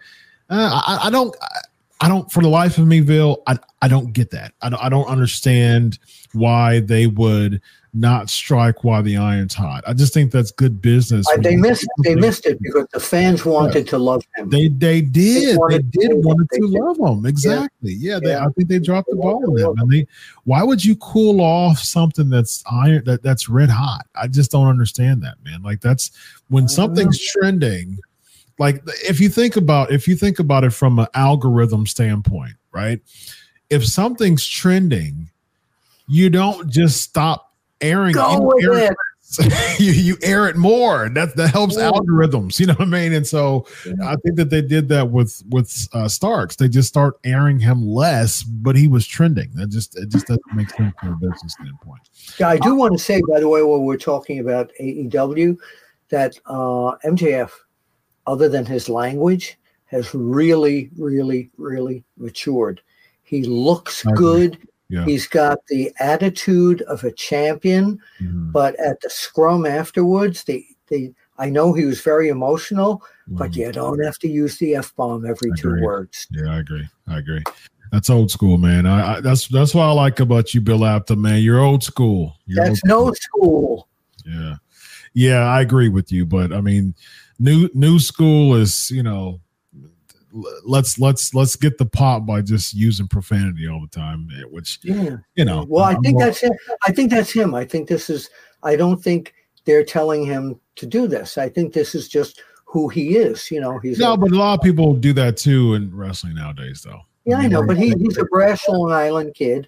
[0.49, 1.35] uh, I, I don't.
[2.03, 4.55] I don't, for the life of me, Bill, I, I don't get that.
[4.63, 5.99] I don't, I don't understand
[6.33, 7.61] why they would
[7.93, 9.83] not strike while the iron's hot.
[9.85, 11.27] I just think that's good business.
[11.39, 11.85] They missed.
[12.03, 14.49] They missed it because the fans wanted to love him.
[14.49, 15.55] They they did.
[15.55, 16.79] They, wanted did to- wanted they to did.
[16.81, 17.25] love them.
[17.25, 17.93] Exactly.
[17.93, 18.19] Yeah.
[18.23, 18.45] they, Yeah.
[18.45, 19.75] I think they dropped the ball on them.
[19.79, 20.07] And they
[20.45, 24.05] why would you cool off something that's iron that, that's red hot?
[24.15, 25.61] I just don't understand that, man.
[25.61, 26.11] Like that's
[26.47, 27.97] when something's trending,
[28.57, 33.01] like if you think about if you think about it from an algorithm standpoint, right?
[33.69, 35.29] If something's trending,
[36.07, 37.50] you don't just stop
[37.81, 38.97] airing Go you air- it.
[39.79, 41.07] you, you air it more.
[41.07, 41.89] That that helps Yeah.
[41.91, 42.59] algorithms.
[42.59, 43.13] You know what I mean?
[43.13, 43.65] And so
[44.03, 46.57] I think that they did that with with uh, Starks.
[46.57, 49.49] They just start airing him less, but he was trending.
[49.53, 52.01] That just it just doesn't make sense from a business standpoint.
[52.39, 55.57] Yeah, I do want to say, by the way, while we're talking about AEW,
[56.09, 57.51] that uh, MJF,
[58.27, 62.81] other than his language, has really, really, really matured.
[63.23, 64.57] He looks good.
[64.91, 65.05] Yeah.
[65.05, 68.51] He's got the attitude of a champion, Mhm.
[68.51, 73.55] but at the scrum afterwards, the the I know he was very emotional, but Mhm.
[73.55, 75.83] you don't have to use the f bomb every two Agreed.
[75.83, 76.27] words.
[76.29, 76.87] Yeah, I agree.
[77.07, 77.41] I agree.
[77.93, 78.85] That's old school, man.
[78.85, 81.41] I, I that's that's what I like about you, Bill Apter, man.
[81.41, 82.35] You're old school.
[82.45, 83.87] You're That's old no school.
[84.25, 84.55] Yeah.
[85.13, 86.93] Yeah, I agree with you, but I mean,
[87.39, 89.39] new new school is, you know,
[90.65, 94.79] let's let's let's get the pop by just using profanity all the time, eh, which
[94.83, 95.17] Yeah.
[95.35, 95.65] you know.
[95.67, 96.53] Well, I I'm think more- that's him.
[96.87, 97.53] I think that's him.
[97.53, 98.29] I think this is.
[98.63, 99.33] I don't think
[99.65, 101.37] they're telling him to do this.
[101.37, 103.51] I think this is just who he is.
[103.51, 106.35] You know, he's no, a, but a lot of people do that too in wrestling
[106.35, 107.01] nowadays, though.
[107.25, 109.67] yeah, I mean, know, but he, he's a brash Long Island kid,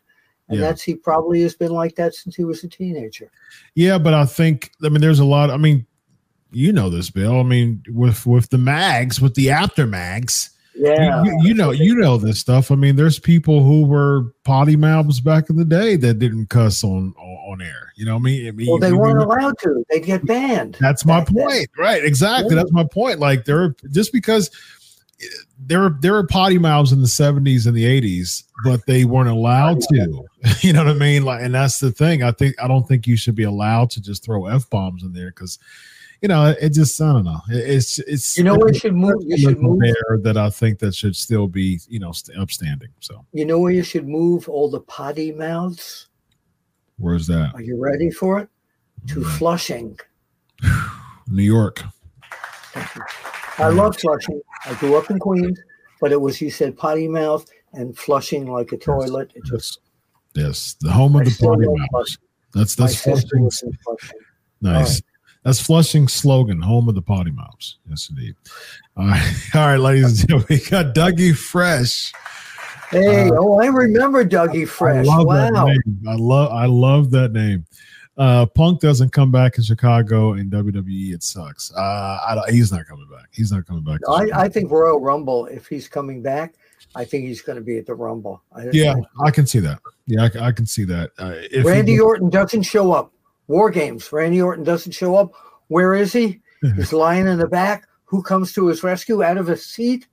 [0.49, 0.67] and Yeah.
[0.67, 3.29] that's he probably has been like that since he was a teenager.
[3.75, 5.49] Yeah, but I think I mean there's a lot.
[5.51, 5.85] I mean,
[6.51, 7.39] you know this, Bill.
[7.39, 11.95] I mean, with with the mags, with the after mags, Yeah, you, you know you
[11.95, 12.71] know this stuff.
[12.71, 16.83] I mean, there's people who were potty mouths back in the day that didn't cuss
[16.83, 17.93] on on, air.
[17.95, 18.47] You know I mean?
[18.47, 19.85] I mean, well, they weren't allowed to.
[19.89, 20.77] They'd get banned.
[20.79, 21.45] That's my back then.
[21.45, 22.03] point, right?
[22.03, 22.55] Exactly.
[22.55, 22.63] Yeah.
[22.63, 23.19] That's my point.
[23.19, 24.49] Like there, are just because
[25.59, 29.29] there were there were potty mouths in the '70s and the '80s, but they weren't
[29.29, 30.23] allowed to.
[30.59, 31.23] You know what I mean?
[31.23, 32.21] Like, and that's the thing.
[32.21, 35.13] I think I don't think you should be allowed to just throw f bombs in
[35.13, 35.57] there because,
[36.23, 37.41] you know, it, just I don't know.
[37.49, 39.21] It's it's You know where you should move.
[39.25, 39.81] You should move.
[39.81, 42.87] there that I think that should still be you know upstanding.
[43.01, 46.07] So You know where you should move all the potty mouths.
[46.97, 47.51] where's that?
[47.53, 48.47] Are you ready for it?
[49.07, 49.99] To Flushing.
[51.27, 51.83] New York.
[53.57, 54.41] I love Flushing.
[54.65, 55.59] I grew up in Queens,
[55.99, 59.31] but it was you said potty mouth and flushing like a toilet.
[59.35, 59.79] It just
[60.35, 62.17] Yes, the home of I the potty love mouths.
[62.53, 63.43] That's that's sister Flushing.
[63.43, 64.19] was in Flushing.
[64.61, 65.01] Nice.
[65.43, 67.77] That's Flushing slogan, home of the potty mouths.
[67.89, 68.35] Yes, indeed.
[68.97, 72.13] All right, all right, ladies and gentlemen, we got Dougie Fresh.
[72.89, 75.07] Hey, Uh, oh, I remember Dougie Fresh.
[75.07, 75.51] I love Wow.
[75.51, 76.07] that name.
[76.07, 77.65] I love I love that name.
[78.15, 81.13] Uh, Punk doesn't come back in Chicago in WWE.
[81.15, 81.73] It sucks.
[81.75, 81.79] Uh,
[82.27, 83.25] I don't, he's not coming back.
[83.31, 84.01] He's not coming back.
[84.07, 86.53] I, I think Royal Rumble, if he's coming back,
[86.93, 88.43] I think he's going to be at the Rumble.
[88.55, 88.93] I, yeah,
[89.25, 89.79] I can see that.
[90.05, 91.09] Yeah, I, I can see that.
[91.17, 93.11] Uh, if he- Randy Orton doesn't show up.
[93.47, 94.11] War Games.
[94.11, 95.31] Randy Orton doesn't show up.
[95.67, 96.41] Where is he?
[96.63, 96.75] Mm-hmm.
[96.77, 97.87] He's lying in the back.
[98.05, 100.07] Who comes to his rescue out of his seat?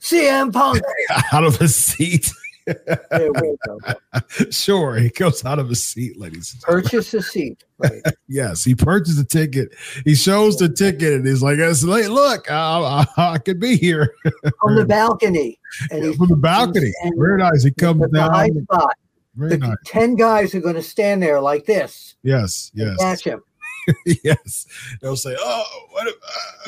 [0.00, 0.82] CM Punk.
[1.32, 2.30] out of his seat.
[2.66, 3.78] There we go.
[4.50, 6.52] sure, he goes out of his seat, ladies.
[6.54, 6.62] and.
[6.62, 7.64] Purchase a seat.
[7.78, 8.02] Right.
[8.28, 9.74] Yes, he purchased a ticket.
[10.06, 12.08] He shows the ticket and he's like, "It's late.
[12.08, 14.14] Look, I, I, I could be here
[14.60, 15.58] From the balcony.
[15.90, 16.92] And he's from the balcony.
[17.02, 17.62] and- Very nice.
[17.62, 18.62] He comes high down.
[18.62, 18.94] spot.
[19.34, 19.76] Very The nice.
[19.86, 23.42] 10 guys are going to stand there like this Yes, yes, catch him.
[24.24, 24.66] yes.
[25.00, 26.06] They'll say, "Oh, what?"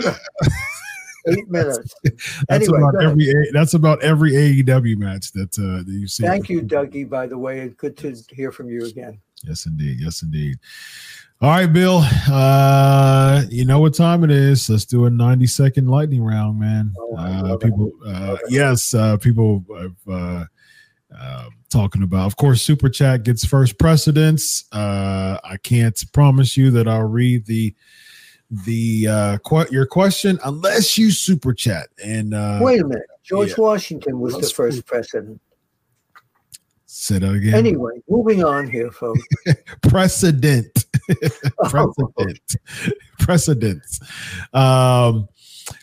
[0.04, 0.16] a-
[1.28, 1.94] Eight minutes.
[2.02, 3.30] that's Anyway, about every.
[3.30, 6.22] A- That's about every AEW match that uh, that you see.
[6.24, 7.72] Thank you, Dougie, by the way.
[7.78, 9.20] Good to hear from you again.
[9.44, 9.98] Yes, indeed.
[10.00, 10.56] Yes, indeed.
[11.40, 12.00] All right, Bill.
[12.30, 14.68] Uh, you know what time it is.
[14.68, 16.92] Let's do a 90 second lightning round, man.
[16.98, 20.44] Oh, uh, people, uh, yes, uh, people have, uh,
[21.18, 22.26] uh, talking about.
[22.26, 24.64] Of course, Super Chat gets first precedence.
[24.72, 27.74] Uh, I can't promise you that I'll read the
[28.66, 33.06] the uh que- your question unless you super chat and uh Wait a minute.
[33.24, 33.54] George yeah.
[33.58, 35.40] Washington was the Let's- first president.
[36.84, 39.22] say that again Anyway, moving on here, folks.
[39.82, 40.84] precedent
[41.68, 42.56] precedent
[43.18, 44.00] precedence
[44.52, 45.26] um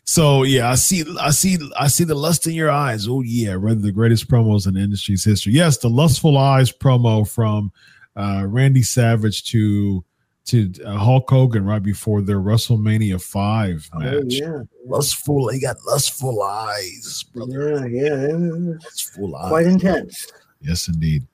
[0.04, 3.56] so yeah i see i see i see the lust in your eyes oh yeah
[3.56, 7.72] one of the greatest promos in the industry's history yes the lustful eyes promo from
[8.15, 10.04] uh randy savage to
[10.46, 14.60] to uh, hulk hogan right before their wrestlemania 5 Oh, match yeah.
[14.86, 18.74] lustful he got lustful eyes brother Yeah, yeah.
[18.84, 20.28] lustful eyes Quite intense.
[20.63, 21.26] Yes, indeed.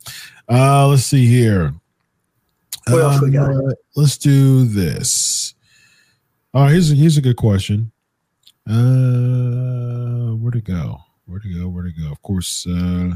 [0.47, 1.73] Uh, let's see here.
[2.88, 3.51] What else we got?
[3.51, 5.53] Uh, let's do this.
[6.53, 7.91] Oh, here's a, here's a good question.
[8.69, 10.99] Uh, where to go?
[11.25, 11.67] Where to go?
[11.67, 12.12] Where to go?
[12.12, 13.12] Of course, uh,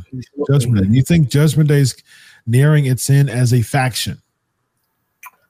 [0.50, 0.88] Judgment Day.
[0.90, 1.96] Do you think Judgment Day is
[2.46, 4.22] nearing its end as a faction?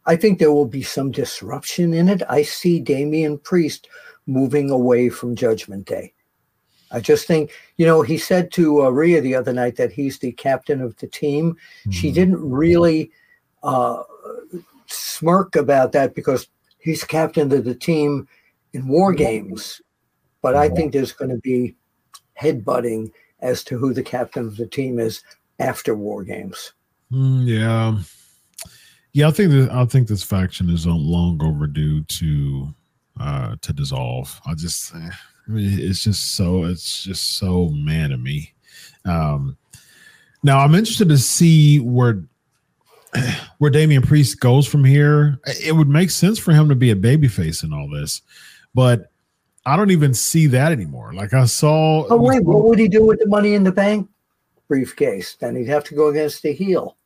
[0.05, 2.23] I think there will be some disruption in it.
[2.27, 3.87] I see Damian Priest
[4.25, 6.13] moving away from Judgment Day.
[6.91, 10.19] I just think, you know, he said to uh, Rhea the other night that he's
[10.19, 11.55] the captain of the team.
[11.89, 12.13] She Mhm.
[12.13, 13.11] didn't really
[13.63, 14.01] uh,
[14.87, 16.47] smirk about that because
[16.79, 18.27] he's captain of the team
[18.73, 19.81] in war games.
[20.41, 21.75] But I think there's going to be
[22.39, 25.21] headbutting as to who the captain of the team is
[25.59, 26.73] after war games.
[27.11, 27.97] Mm, yeah,
[29.13, 29.27] yeah.
[29.27, 32.73] I think that I think this faction is uh, long overdue to
[33.19, 34.39] uh to dissolve.
[34.45, 35.09] I just, eh,
[35.47, 38.53] I mean, it's just so it's just so man to me.
[39.05, 39.57] Um,
[40.43, 42.23] now I'm interested to see where
[43.57, 45.39] where Damian Priest goes from here.
[45.45, 48.21] It would make sense for him to be a babyface in all this,
[48.73, 49.10] but
[49.65, 51.13] I don't even see that anymore.
[51.13, 52.07] Like I saw.
[52.09, 54.09] Oh wait, what would he do with the money in the bank
[54.67, 55.35] briefcase?
[55.35, 56.97] Then he'd have to go against the heel.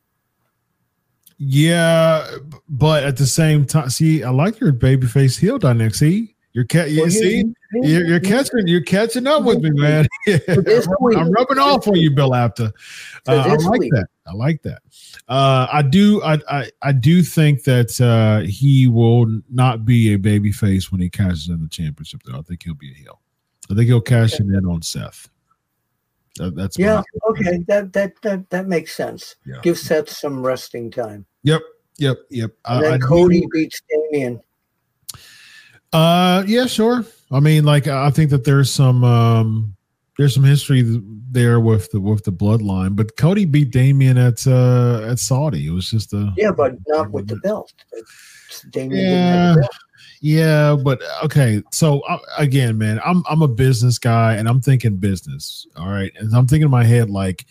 [1.38, 2.26] Yeah,
[2.68, 5.94] but at the same time, see, I like your babyface heel dynamic.
[5.94, 7.44] See, your cat, you Well, see,
[7.82, 10.06] you're, you're catching you're catching up with me, man.
[10.28, 12.72] I'm rubbing off on you, Bill Apter
[13.26, 13.92] Uh, I like week.
[13.92, 14.06] that.
[14.26, 14.82] I like that.
[15.28, 16.22] Uh, I do.
[16.22, 21.00] I, I I do think that uh, he will not be a baby face when
[21.00, 22.22] he cashes in the championship.
[22.24, 23.20] Though I think he'll be a heel.
[23.70, 24.44] I think he'll cash okay.
[24.44, 25.28] in on Seth.
[26.36, 27.02] That, that's yeah.
[27.30, 29.36] Okay, that that that that makes sense.
[29.44, 29.60] Yeah.
[29.62, 31.26] Give Seth some resting time.
[31.42, 31.62] Yep.
[31.98, 32.18] Yep.
[32.30, 32.50] Yep.
[32.66, 34.40] And then I Cody do, beats Damian.
[35.92, 37.04] Uh, yeah, sure.
[37.30, 39.76] I mean, like I think that there's some um
[40.18, 40.84] there's some history
[41.30, 45.66] there with the with the bloodline, but Cody beat Damian at uh at Saudi.
[45.66, 47.72] It was just a yeah, but not with the belt.
[48.70, 49.56] Damian yeah,
[50.20, 51.62] yeah, but okay.
[51.72, 55.66] So uh, again, man, I'm I'm a business guy, and I'm thinking business.
[55.76, 57.44] All right, and I'm thinking in my head like,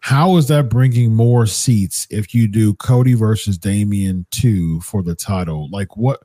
[0.00, 5.14] how is that bringing more seats if you do Cody versus Damian two for the
[5.14, 5.68] title?
[5.70, 6.22] Like what?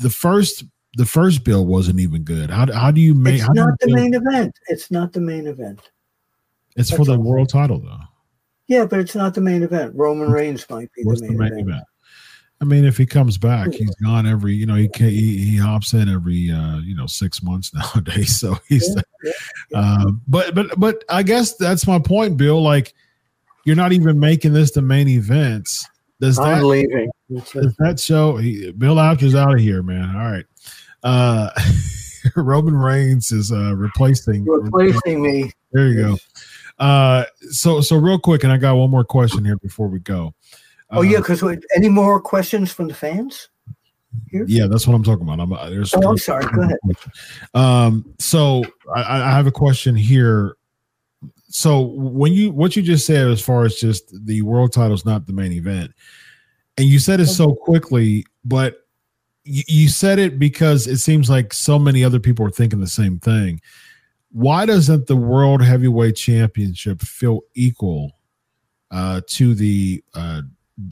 [0.00, 0.64] The first
[0.96, 2.50] the first bill wasn't even good.
[2.50, 3.40] How, how do you make?
[3.40, 4.58] It's not the main event.
[4.68, 5.90] It's not the main event.
[6.76, 8.00] It's That's for the world title, though.
[8.66, 9.92] Yeah, but it's not the main event.
[9.94, 11.68] Roman Reigns might be the main, the main, event.
[11.68, 11.84] event.
[12.60, 14.54] I mean, if he comes back, he's gone every.
[14.54, 18.38] You know, he can, he, he hops in every uh, you know six months nowadays.
[18.38, 18.88] So he's.
[18.94, 19.32] Yeah, yeah,
[19.70, 19.78] yeah.
[19.78, 22.62] Uh, but but but I guess that's my point, Bill.
[22.62, 22.94] Like,
[23.64, 25.68] you're not even making this the main event.
[26.20, 27.10] Does I'm leaving.
[27.30, 28.36] Does that show?
[28.36, 30.14] He, Bill Apter's out of here, man.
[30.14, 30.44] All right.
[31.02, 31.50] Uh,
[32.36, 35.52] Roman Reigns is uh, replacing replacing me.
[35.72, 36.16] There you go.
[36.78, 40.34] Uh, so so real quick, and I got one more question here before we go.
[40.90, 43.48] oh yeah, because uh, any more questions from the fans?
[44.30, 44.44] Here?
[44.48, 45.40] Yeah, that's what I'm talking about.
[45.40, 46.44] I'm, uh, there's oh, I'm sorry.
[46.52, 46.78] Go ahead.
[47.54, 50.56] Um, so I, I have a question here.
[51.50, 55.04] So when you what you just said as far as just the world title is
[55.04, 55.92] not the main event,
[56.78, 58.86] and you said it so quickly, but
[59.44, 63.18] you, said it because it seems like so many other people are thinking the same
[63.18, 63.60] thing.
[64.30, 68.12] Why doesn't the World Heavyweight Championship feel equal
[68.90, 70.42] uh, to the uh,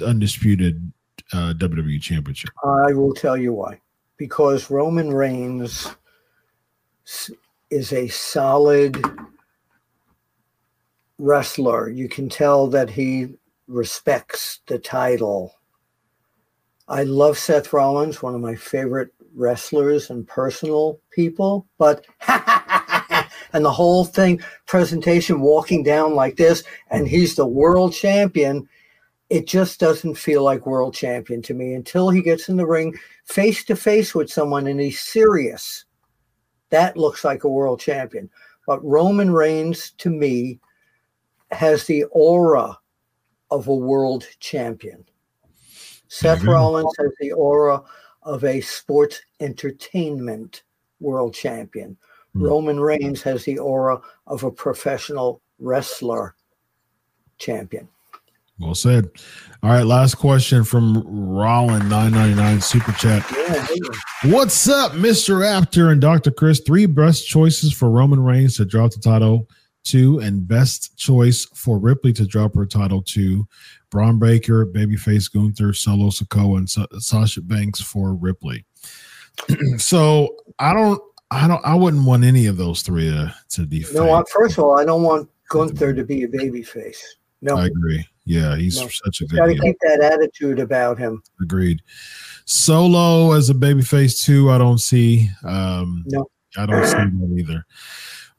[0.04, 0.92] undisputed
[1.32, 2.50] uh, WWE Championship?
[2.64, 3.80] I will tell you why.
[4.16, 5.88] Because Roman Reigns
[7.70, 9.00] is a solid
[11.18, 11.88] wrestler.
[11.88, 13.34] You can tell that he
[13.66, 15.54] respects the title
[16.90, 22.06] I love Seth Rollins, one of my favorite wrestlers and personal people, but
[23.52, 28.68] and the whole thing presentation walking down like this and he's the world champion
[29.30, 32.94] it just doesn't feel like world champion to me until he gets in the ring
[33.24, 35.84] face to face with someone and he's serious
[36.70, 38.28] that looks like a world champion
[38.66, 40.58] but roman reigns to me
[41.50, 42.78] has the aura
[43.50, 45.04] of a world champion
[46.08, 46.50] Seth mm-hmm.
[46.50, 47.82] Rollins has the aura
[48.22, 50.62] of a sports entertainment
[51.00, 51.96] world champion.
[52.34, 52.44] Mm-hmm.
[52.44, 56.34] Roman Reigns has the aura of a professional wrestler
[57.38, 57.88] champion.
[58.58, 59.08] Well said.
[59.62, 63.24] All right, last question from Rollin nine ninety nine super chat.
[63.30, 66.60] Yeah, What's up, Mister Apter and Doctor Chris?
[66.60, 69.48] Three best choices for Roman Reigns to drop the title
[69.90, 73.46] to, and best choice for Ripley to drop her title to.
[73.90, 78.64] Bron Breakker, Babyface Gunther, Solo Sikoa, and Sa- Sasha Banks for Ripley.
[79.78, 83.94] so I don't, I don't, I wouldn't want any of those three to, to defend.
[83.94, 86.98] No, first of all, I don't want Gunther to be a babyface.
[87.40, 88.04] No, I agree.
[88.24, 88.88] Yeah, he's no.
[88.88, 89.38] such a good.
[89.38, 91.22] Got to keep that attitude about him.
[91.40, 91.80] Agreed.
[92.44, 94.50] Solo as a babyface too.
[94.50, 95.30] I don't see.
[95.44, 97.64] Um, no, I don't see that either.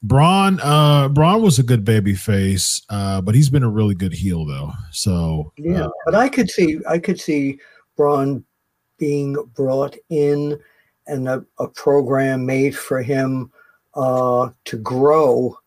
[0.01, 4.13] Bron, uh, Bron was a good baby face, uh, but he's been a really good
[4.13, 4.71] heel though.
[4.91, 7.59] So yeah, uh, but I could see, I could see
[7.97, 8.43] Bron
[8.97, 10.59] being brought in
[11.07, 13.51] and a, a program made for him
[13.95, 15.57] uh, to grow.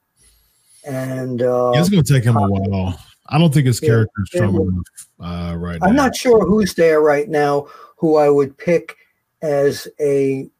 [0.87, 2.99] And uh, it's going to take him a while.
[3.29, 6.05] I don't think his character is strong enough uh, right I'm now.
[6.05, 7.66] not sure who's there right now
[7.97, 8.97] who I would pick
[9.42, 10.51] as a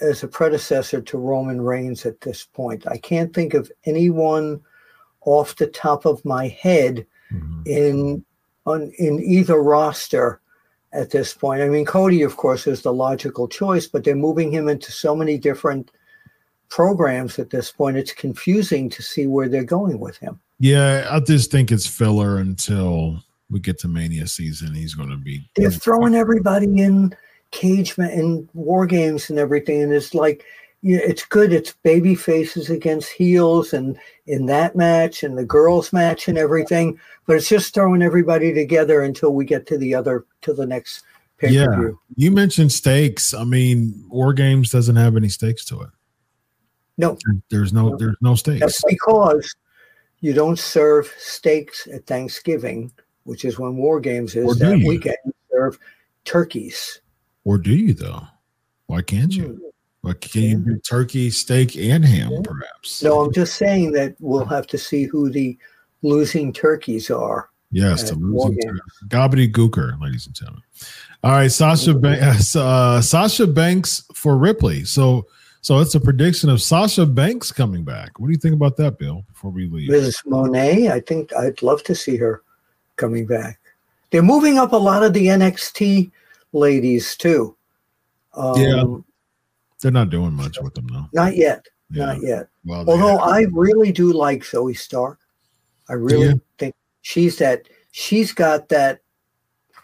[0.00, 2.86] as a predecessor to Roman Reigns at this point.
[2.86, 4.60] I can't think of anyone
[5.22, 7.62] off the top of my head mm-hmm.
[7.66, 8.24] in
[8.66, 10.40] on in either roster
[10.92, 11.62] at this point.
[11.62, 15.14] I mean, Cody, of course, is the logical choice, but they're moving him into so
[15.14, 15.90] many different
[16.68, 17.96] programs at this point.
[17.96, 20.40] It's confusing to see where they're going with him.
[20.58, 24.74] Yeah, I just think it's filler until we get to Mania season.
[24.74, 25.48] He's going to be.
[25.56, 27.14] They're throwing everybody in
[27.50, 30.44] cage and war games and everything and it's like
[30.82, 35.92] yeah, it's good it's baby faces against heels and in that match and the girls
[35.92, 40.24] match and everything but it's just throwing everybody together until we get to the other
[40.42, 41.04] to the next
[41.38, 41.90] pay Yeah.
[42.16, 43.32] You mentioned stakes.
[43.32, 45.90] I mean, War Games doesn't have any stakes to it.
[46.98, 47.16] No,
[47.48, 48.60] There's no there's no stakes.
[48.60, 49.54] that's because
[50.20, 52.90] you don't serve steaks at Thanksgiving,
[53.22, 55.16] which is when War Games is do that weekend.
[55.24, 55.78] You serve
[56.24, 57.00] turkeys.
[57.48, 58.24] Or do you though?
[58.88, 59.44] Why can't you?
[59.46, 59.58] Hmm.
[60.02, 62.40] Like, can you do turkey, steak, and ham, Yeah.
[62.44, 63.02] perhaps?
[63.02, 65.56] No, I'm just saying that we'll have to see who the
[66.02, 67.48] losing turkeys are.
[67.72, 68.80] Yes, the losing Games.
[69.08, 70.62] gobbledygooker, ladies and gentlemen.
[71.24, 74.84] All right, Sasha Banks, uh, Sasha Banks for Ripley.
[74.84, 75.26] So,
[75.62, 78.20] so it's a prediction of Sasha Banks coming back.
[78.20, 79.24] What do you think about that, Bill?
[79.26, 80.24] Before we leave, Mrs.
[80.26, 82.42] Moné, I think I'd love to see her
[82.96, 83.58] coming back.
[84.10, 86.10] They're moving up a lot of the NXT
[86.52, 87.56] ladies too.
[88.34, 88.84] Um, Yeah.
[89.80, 91.06] they're not doing much with them though.
[91.12, 91.66] Not yet.
[91.90, 92.06] Yeah.
[92.06, 92.48] Not yet.
[92.64, 95.18] Well, Although I really do like Zoey Stark.
[95.88, 96.34] I really Yeah.
[96.58, 99.00] think she's that she's got that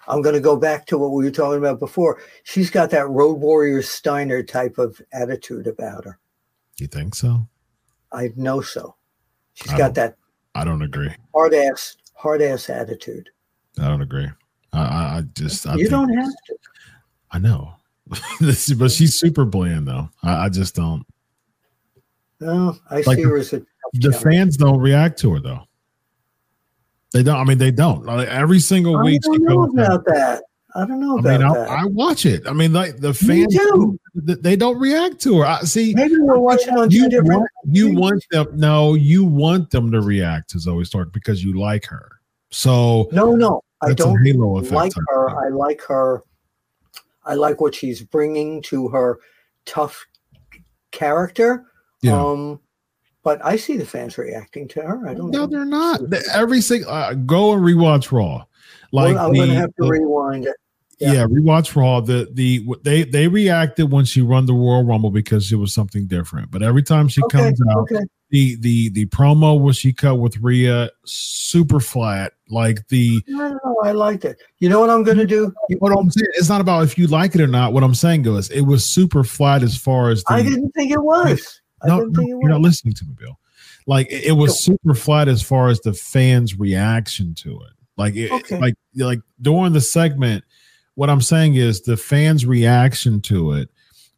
[0.06, 2.20] I'm going to go back to what we were talking about before.
[2.42, 6.18] She's got that Road Warrior Steiner type of attitude about her.
[6.78, 7.48] you think so?
[8.12, 8.96] I know so.
[9.54, 10.16] She's I got that
[10.54, 11.10] I don't agree.
[11.34, 13.30] hard ass hard ass attitude.
[13.78, 14.28] I don't agree.
[14.74, 16.56] I, I, I just I you don't have to.
[17.30, 17.74] I know,
[18.40, 20.08] but she's super bland though.
[20.22, 21.04] I, I just don't.
[22.40, 23.62] No, I Like see her as a
[23.94, 24.22] The challenge.
[24.22, 25.62] fans don't react to her though.
[27.12, 27.36] They don't.
[27.36, 28.04] I mean, they don't.
[28.04, 30.42] Like, every single I week she don't know about that.
[30.74, 31.70] I don't know I about mean, that.
[31.70, 32.42] I, I watch it.
[32.48, 33.96] I mean, like the fans, too.
[34.16, 35.44] they don't react to her.
[35.46, 35.94] I see.
[35.94, 37.40] Maybe we're watching on two different.
[37.42, 38.48] want, you want them?
[38.54, 42.18] No, you want them to react to Zoey Stark because you like her.
[42.50, 44.14] So No, no, I don't
[44.70, 45.28] like her.
[45.28, 45.38] thing.
[45.44, 46.22] I like her.
[47.24, 49.18] I like what she's bringing to her
[49.64, 50.04] tough
[50.90, 51.64] character.
[52.02, 52.20] Yeah.
[52.20, 52.60] Um,
[53.22, 55.08] but I see the fans reacting to her.
[55.08, 55.46] I don't no, know.
[55.46, 56.00] they're not.
[56.32, 58.44] Every single uh, go and rewatch Raw.
[58.92, 60.56] Like Well, I'm the, to have to the- rewind it.
[60.98, 61.12] Yeah.
[61.12, 61.24] yeah.
[61.26, 62.00] rewatch Raw.
[62.00, 66.06] The the they they reacted when she won the Royal Rumble because it was something
[66.06, 66.50] different.
[66.50, 68.00] But every time she Okay, comes out, okay.
[68.30, 72.32] the the the promo was she cut with Rhea super flat.
[72.48, 73.60] Like the I don't.
[73.84, 74.40] I liked it.
[74.60, 75.52] You know what I'm going to do?
[75.68, 77.72] You- what I'm saying, it's not about if you like it or not.
[77.72, 80.34] What I'm saying is, it was super flat as far as the.
[80.34, 81.60] I didn't think it was.
[81.82, 83.38] I no, no, it you're not listening to me, Bill.
[83.86, 87.72] Like it, it was super flat as far as the fans' reaction to it.
[87.96, 88.58] Like it, Okay.
[88.58, 90.44] like like during the segment,
[90.94, 93.68] what I'm saying is the fans' reaction to it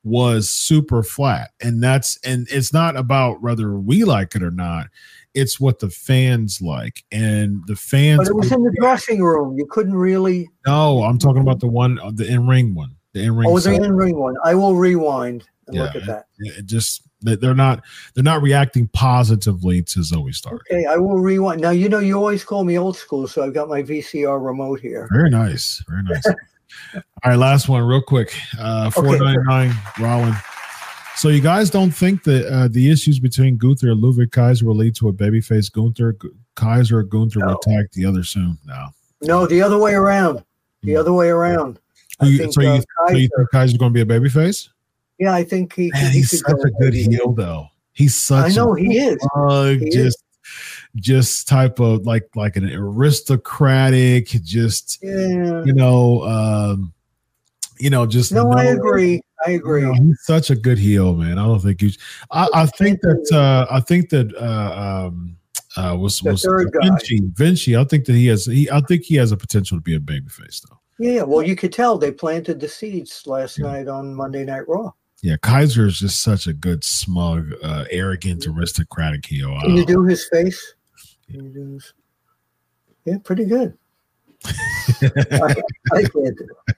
[0.05, 4.87] was super flat, and that's and it's not about whether we like it or not.
[5.35, 8.18] It's what the fans like, and the fans.
[8.18, 9.57] But it was in the dressing room.
[9.59, 10.49] You couldn't really.
[10.66, 13.49] no, I'm talking about the one, the in ring one, the in ring.
[13.51, 14.37] Oh, the in ring one.
[14.45, 16.27] I will rewind and look at that.
[16.39, 17.83] it just they- they're not
[18.14, 20.64] they're not reacting positively to Zoey Stark.
[20.70, 21.61] Okay, I will rewind.
[21.61, 24.81] Now you know you always call me old school, so I've got my VCR remote
[24.81, 25.09] here.
[25.12, 26.24] Very nice, very nice.
[26.94, 28.34] All right, last one, real quick.
[28.58, 29.00] Uh, Okay.
[29.08, 30.34] Four ninety nine, Rollin.
[31.16, 34.74] So you guys don't think that uh, the issues between Gunther and Ludwig Kaiser will
[34.76, 36.12] lead to a babyface Gunther?
[36.12, 38.58] Gu- Kaiser or Gunther will attack the other soon.
[38.66, 38.88] No.
[39.22, 40.44] No, the other way around.
[40.82, 40.98] The Hmm.
[41.00, 41.78] other way around.
[42.20, 44.18] I you- think, so, you, uh, so you Kaiser- think Kaiser's going to be a
[44.20, 44.68] babyface?
[45.18, 45.90] Yeah, I think he.
[45.94, 47.68] Man, he he's such a good heel, though.
[47.94, 49.16] He's such I know a he is.
[49.34, 50.22] thug, He just
[50.97, 55.62] just type of like like an aristocratic, just Yeah.
[55.64, 56.92] you know, um,
[57.78, 59.20] you know, just No, I agree.
[59.47, 59.82] I agree.
[59.82, 61.38] You know, he's such a good heel, man.
[61.38, 61.99] I don't think he's.
[62.30, 63.30] I, I think that.
[63.32, 64.34] Uh, I think that.
[64.34, 65.36] Uh, um,
[65.76, 66.88] uh, was The was third guy.
[66.88, 67.20] Vinci?
[67.34, 67.76] Vinci.
[67.76, 68.47] I think that he has.
[68.47, 68.70] He.
[68.70, 70.78] I think he has a potential to be a babyface, though.
[70.99, 73.66] Yeah, well, you could tell they planted the seeds last Yeah.
[73.66, 74.92] night on Monday Night Raw.
[75.22, 79.55] Yeah, Kaiser is just such a good, smug, uh, arrogant, aristocratic heel.
[79.61, 80.74] Can you do his face?
[81.31, 81.93] Can you do his?
[83.05, 83.77] Yeah, pretty good.
[84.45, 85.55] I,
[85.93, 86.77] I can't do it.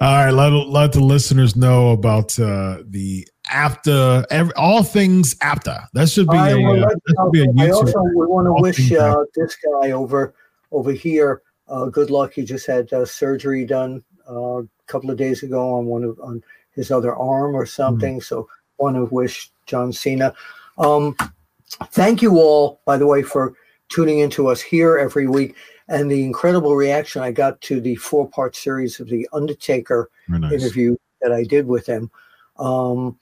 [0.00, 5.78] All right, let let the listeners know about uh, the Apter, every, all things Apter.
[5.94, 7.74] That should be I, a, uh, that should be a I YouTube.
[7.74, 10.34] also we want to wish uh, this guy over
[10.70, 12.32] over here uh, good luck.
[12.32, 16.18] He just had uh, surgery done uh, a couple of days ago on one of
[16.20, 16.42] on
[16.72, 18.20] his other arm or something.
[18.20, 18.48] So
[18.78, 20.34] want to wish John Cena.
[20.78, 21.16] Um,
[21.90, 23.54] thank you all, by the way, for
[23.88, 25.54] tuning into us here every week
[25.88, 30.52] and the incredible reaction I got to the four part series of the Undertaker nice.
[30.52, 32.10] interview that I did with him.
[32.58, 33.18] Um,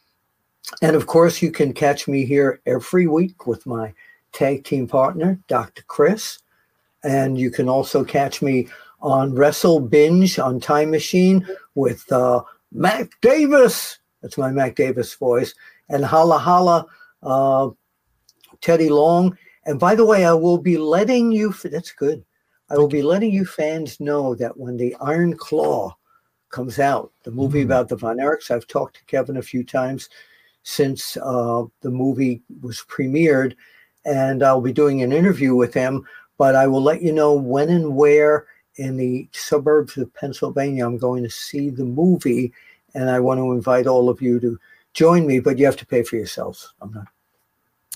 [0.81, 3.93] and of course, you can catch me here every week with my
[4.33, 5.83] tag team partner, Dr.
[5.87, 6.39] Chris.
[7.03, 8.69] And you can also catch me
[9.03, 12.43] on WrestleBinge on Time Machine with uh,
[12.73, 13.99] Mac Davis.
[14.23, 15.55] That's my Mac Davis voice.
[15.91, 16.87] And Holla Holla,
[17.23, 17.69] uh,
[18.65, 19.37] Teddy Long.
[19.67, 22.25] And by the way, I will be letting you, that's good.
[22.71, 25.95] I will be letting you fans know that when the Iron Claw
[26.49, 27.13] comes out.
[27.25, 27.65] The movie Mhm.
[27.67, 28.51] about the Von Erichs.
[28.51, 30.09] I've talked to Kevin a few times
[30.63, 33.55] since uh, the movie was premiered,
[34.05, 36.07] and I'll be doing an interview with him.
[36.39, 38.47] But I will let you know when and where
[38.77, 42.53] in the suburbs of Pennsylvania I'm going to see the movie,
[42.95, 44.59] and I want to invite all of you to
[44.95, 45.41] join me.
[45.41, 46.73] But you have to pay for yourselves.
[46.81, 47.09] I'm not.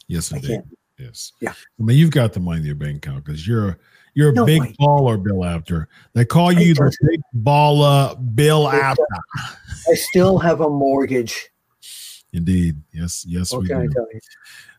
[0.09, 0.63] Yes, I indeed.
[0.99, 1.33] Yes.
[1.41, 1.53] Yeah.
[1.53, 3.79] I mean, you've got the money in your bank account because you're
[4.15, 5.87] you're a No, big I- baller, Bill Apter.
[6.15, 9.07] They call you the big baller, Bill Apter.
[9.89, 11.51] I still have a mortgage.
[12.33, 12.77] Indeed.
[12.93, 13.25] Yes.
[13.29, 13.95] Yes, What we do.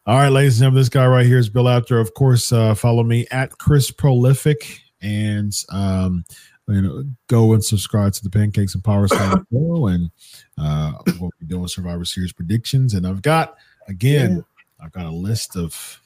[0.06, 2.00] All right, ladies and gentlemen, this guy right here is Bill Apter.
[2.00, 6.26] Of course, uh, follow me at Chris Prolific and um,
[6.68, 9.88] you know, go and subscribe to the Pancakes and Power show.
[9.88, 10.10] And
[10.58, 12.94] uh, we'll be doing Survivor Series predictions.
[12.94, 13.56] And I've got
[13.88, 14.44] again,
[14.82, 16.02] I've got a list of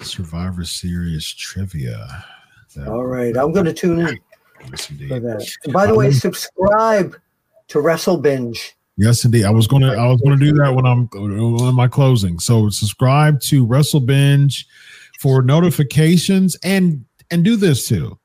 [0.00, 2.24] Survivor Series trivia.
[2.86, 4.18] All right, I'm going to tune in
[4.70, 5.08] Yes, indeed.
[5.08, 5.48] for that.
[5.64, 7.16] And by the way, subscribe
[7.68, 8.72] to WrestleBinge.
[8.96, 9.44] Yes, indeed.
[9.44, 12.40] I was gonna I was gonna do that when I'm when my closing.
[12.40, 14.64] So subscribe to WrestleBinge
[15.20, 18.18] for notifications and and do this too.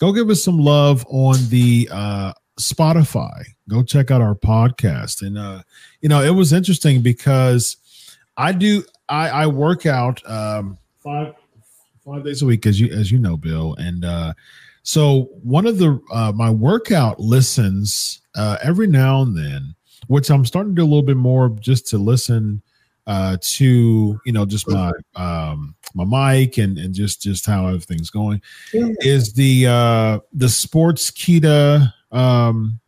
[0.00, 3.44] Go give us some love on the uh Spotify.
[3.68, 5.20] Go check out our podcast.
[5.20, 5.62] And uh,
[6.00, 7.76] you know, it was interesting because
[8.36, 11.34] I do I I work out um five
[12.04, 13.74] five days a week as you as you know, Bill.
[13.78, 14.34] And uh
[14.82, 19.74] so one of the uh my workout listens uh every now and then
[20.08, 22.60] which I'm starting to do a little bit more just to listen
[23.06, 26.04] uh to you know just my um my
[26.34, 28.40] mic and and just just how everything's going
[28.72, 28.88] Yeah.
[29.00, 32.80] is the uh the Sportskeeda um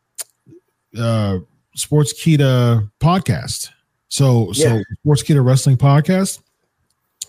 [0.97, 1.39] uh
[1.77, 3.69] Sportskeeda podcast
[4.09, 4.81] so so Yeah.
[5.05, 6.41] Sportskeeda wrestling podcast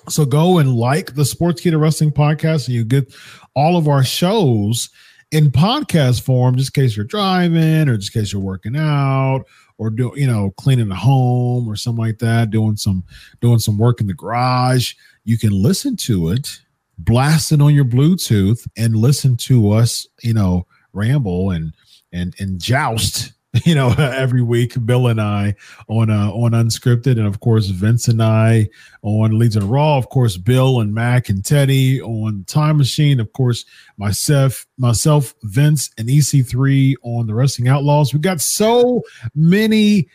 [0.09, 3.13] so go and like the Sportskeeda wrestling podcast and you get
[3.55, 4.91] all of our shows
[5.31, 9.45] in podcast form just in case you're driving or just in case you're working out
[9.77, 13.05] or do you know cleaning the home or something like that doing some
[13.41, 16.61] doing some work in the garage you can listen to it
[16.99, 21.73] blast it on your bluetooth and listen to us you know ramble and
[22.13, 23.33] and and joust
[23.65, 25.55] you know every week bill and i
[25.89, 28.69] on uh on UnSKripted and of course vince and i
[29.03, 33.33] on legion of raw of course bill and mac and teddy on time machine of
[33.33, 33.65] course
[33.97, 38.13] myself myself vince and ec3 on the wrestling outlaws.
[38.13, 39.03] We got so
[39.35, 40.09] many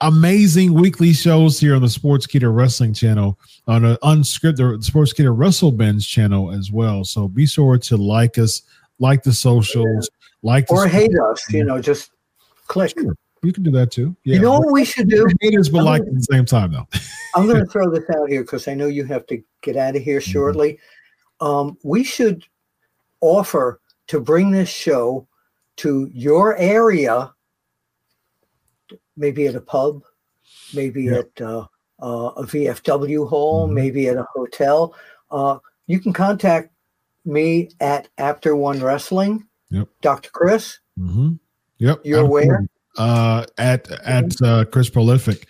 [0.00, 5.72] amazing weekly shows here on the Sportskeeda wrestling channel on an unscripted the Sportskeeda wrestle
[5.72, 7.04] binge channel as well.
[7.04, 8.62] So be sure to like us
[8.98, 10.08] like the socials
[10.42, 12.12] like the Or hate us, you know, just
[12.70, 12.90] click.
[12.98, 13.14] Sure.
[13.42, 15.26] you can do that too yeah You know what we should do?
[15.40, 16.86] haters but like at the same time though
[17.34, 19.96] I'm going to throw this out here because I know you have to get out
[19.96, 20.78] of here shortly.
[21.40, 22.44] Um, we should
[23.20, 25.26] offer to bring this show
[25.76, 27.32] to your area,
[29.16, 30.02] maybe at a pub,
[30.74, 31.18] maybe Yeah.
[31.20, 31.66] at uh,
[32.02, 33.72] uh, a VFW hall, Mhm.
[33.72, 34.94] maybe at a hotel.
[35.30, 36.72] Uh, you can contact
[37.24, 39.46] me at Apter One Wrestling.
[39.70, 39.88] Yep.
[40.02, 40.30] Dr.
[40.30, 41.34] Chris, Mm-hmm.
[41.80, 42.00] Yep.
[42.04, 42.66] You're aware?
[42.96, 45.46] Uh, at at uh, Chris Prolific.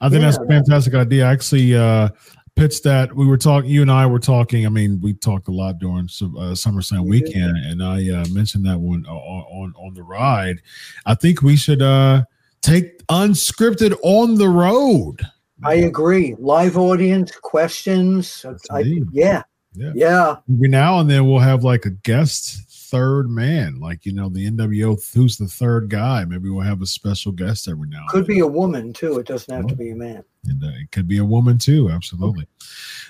[0.00, 0.48] I think that's a Yeah.
[0.58, 1.26] fantastic idea.
[1.26, 2.08] I actually uh,
[2.56, 3.14] pitched that.
[3.14, 3.70] We were talking.
[3.70, 4.66] You and I were talking.
[4.66, 7.28] I mean, we talked a lot during uh, SummerSlam We did.
[7.28, 9.14] weekend, and I uh, mentioned that one on,
[9.50, 10.60] on on the ride.
[11.06, 12.24] I think we should uh,
[12.62, 15.20] take UnSKripted on the road.
[15.64, 16.34] I agree.
[16.40, 18.44] Live audience, questions.
[18.70, 18.80] I,
[19.12, 19.44] yeah.
[19.74, 19.92] Yeah.
[19.94, 20.36] Yeah.
[20.52, 22.60] Every now and then we'll have like a guest
[22.92, 25.02] third man, like you know the NWO.
[25.14, 26.26] Who's the third guy?
[26.26, 28.00] Maybe we'll have a special guest every now.
[28.00, 29.18] and Could be a woman too.
[29.18, 30.22] It doesn't have to be a man.
[30.46, 31.88] And, uh, it could be a woman too.
[31.88, 32.46] Absolutely.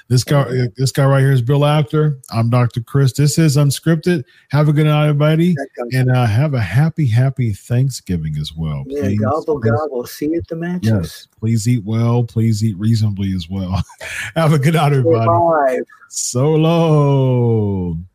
[0.07, 0.45] This guy,
[0.77, 2.19] this guy right here is Bill Apter.
[2.31, 2.81] I'm Dr.
[2.81, 3.13] Chris.
[3.13, 4.23] This is UnSKripted.
[4.51, 5.57] Have a good night, everybody,
[5.93, 8.85] and uh, have a happy, happy Thanksgiving as well.
[8.87, 10.07] yeah, gobble please, gobble.
[10.07, 10.91] See you at the matches.
[10.91, 12.23] Yes, please eat well.
[12.23, 13.83] Please eat reasonably as well.
[14.37, 15.27] have a good night, everybody.
[15.27, 15.83] Survive.
[16.09, 18.07] So long.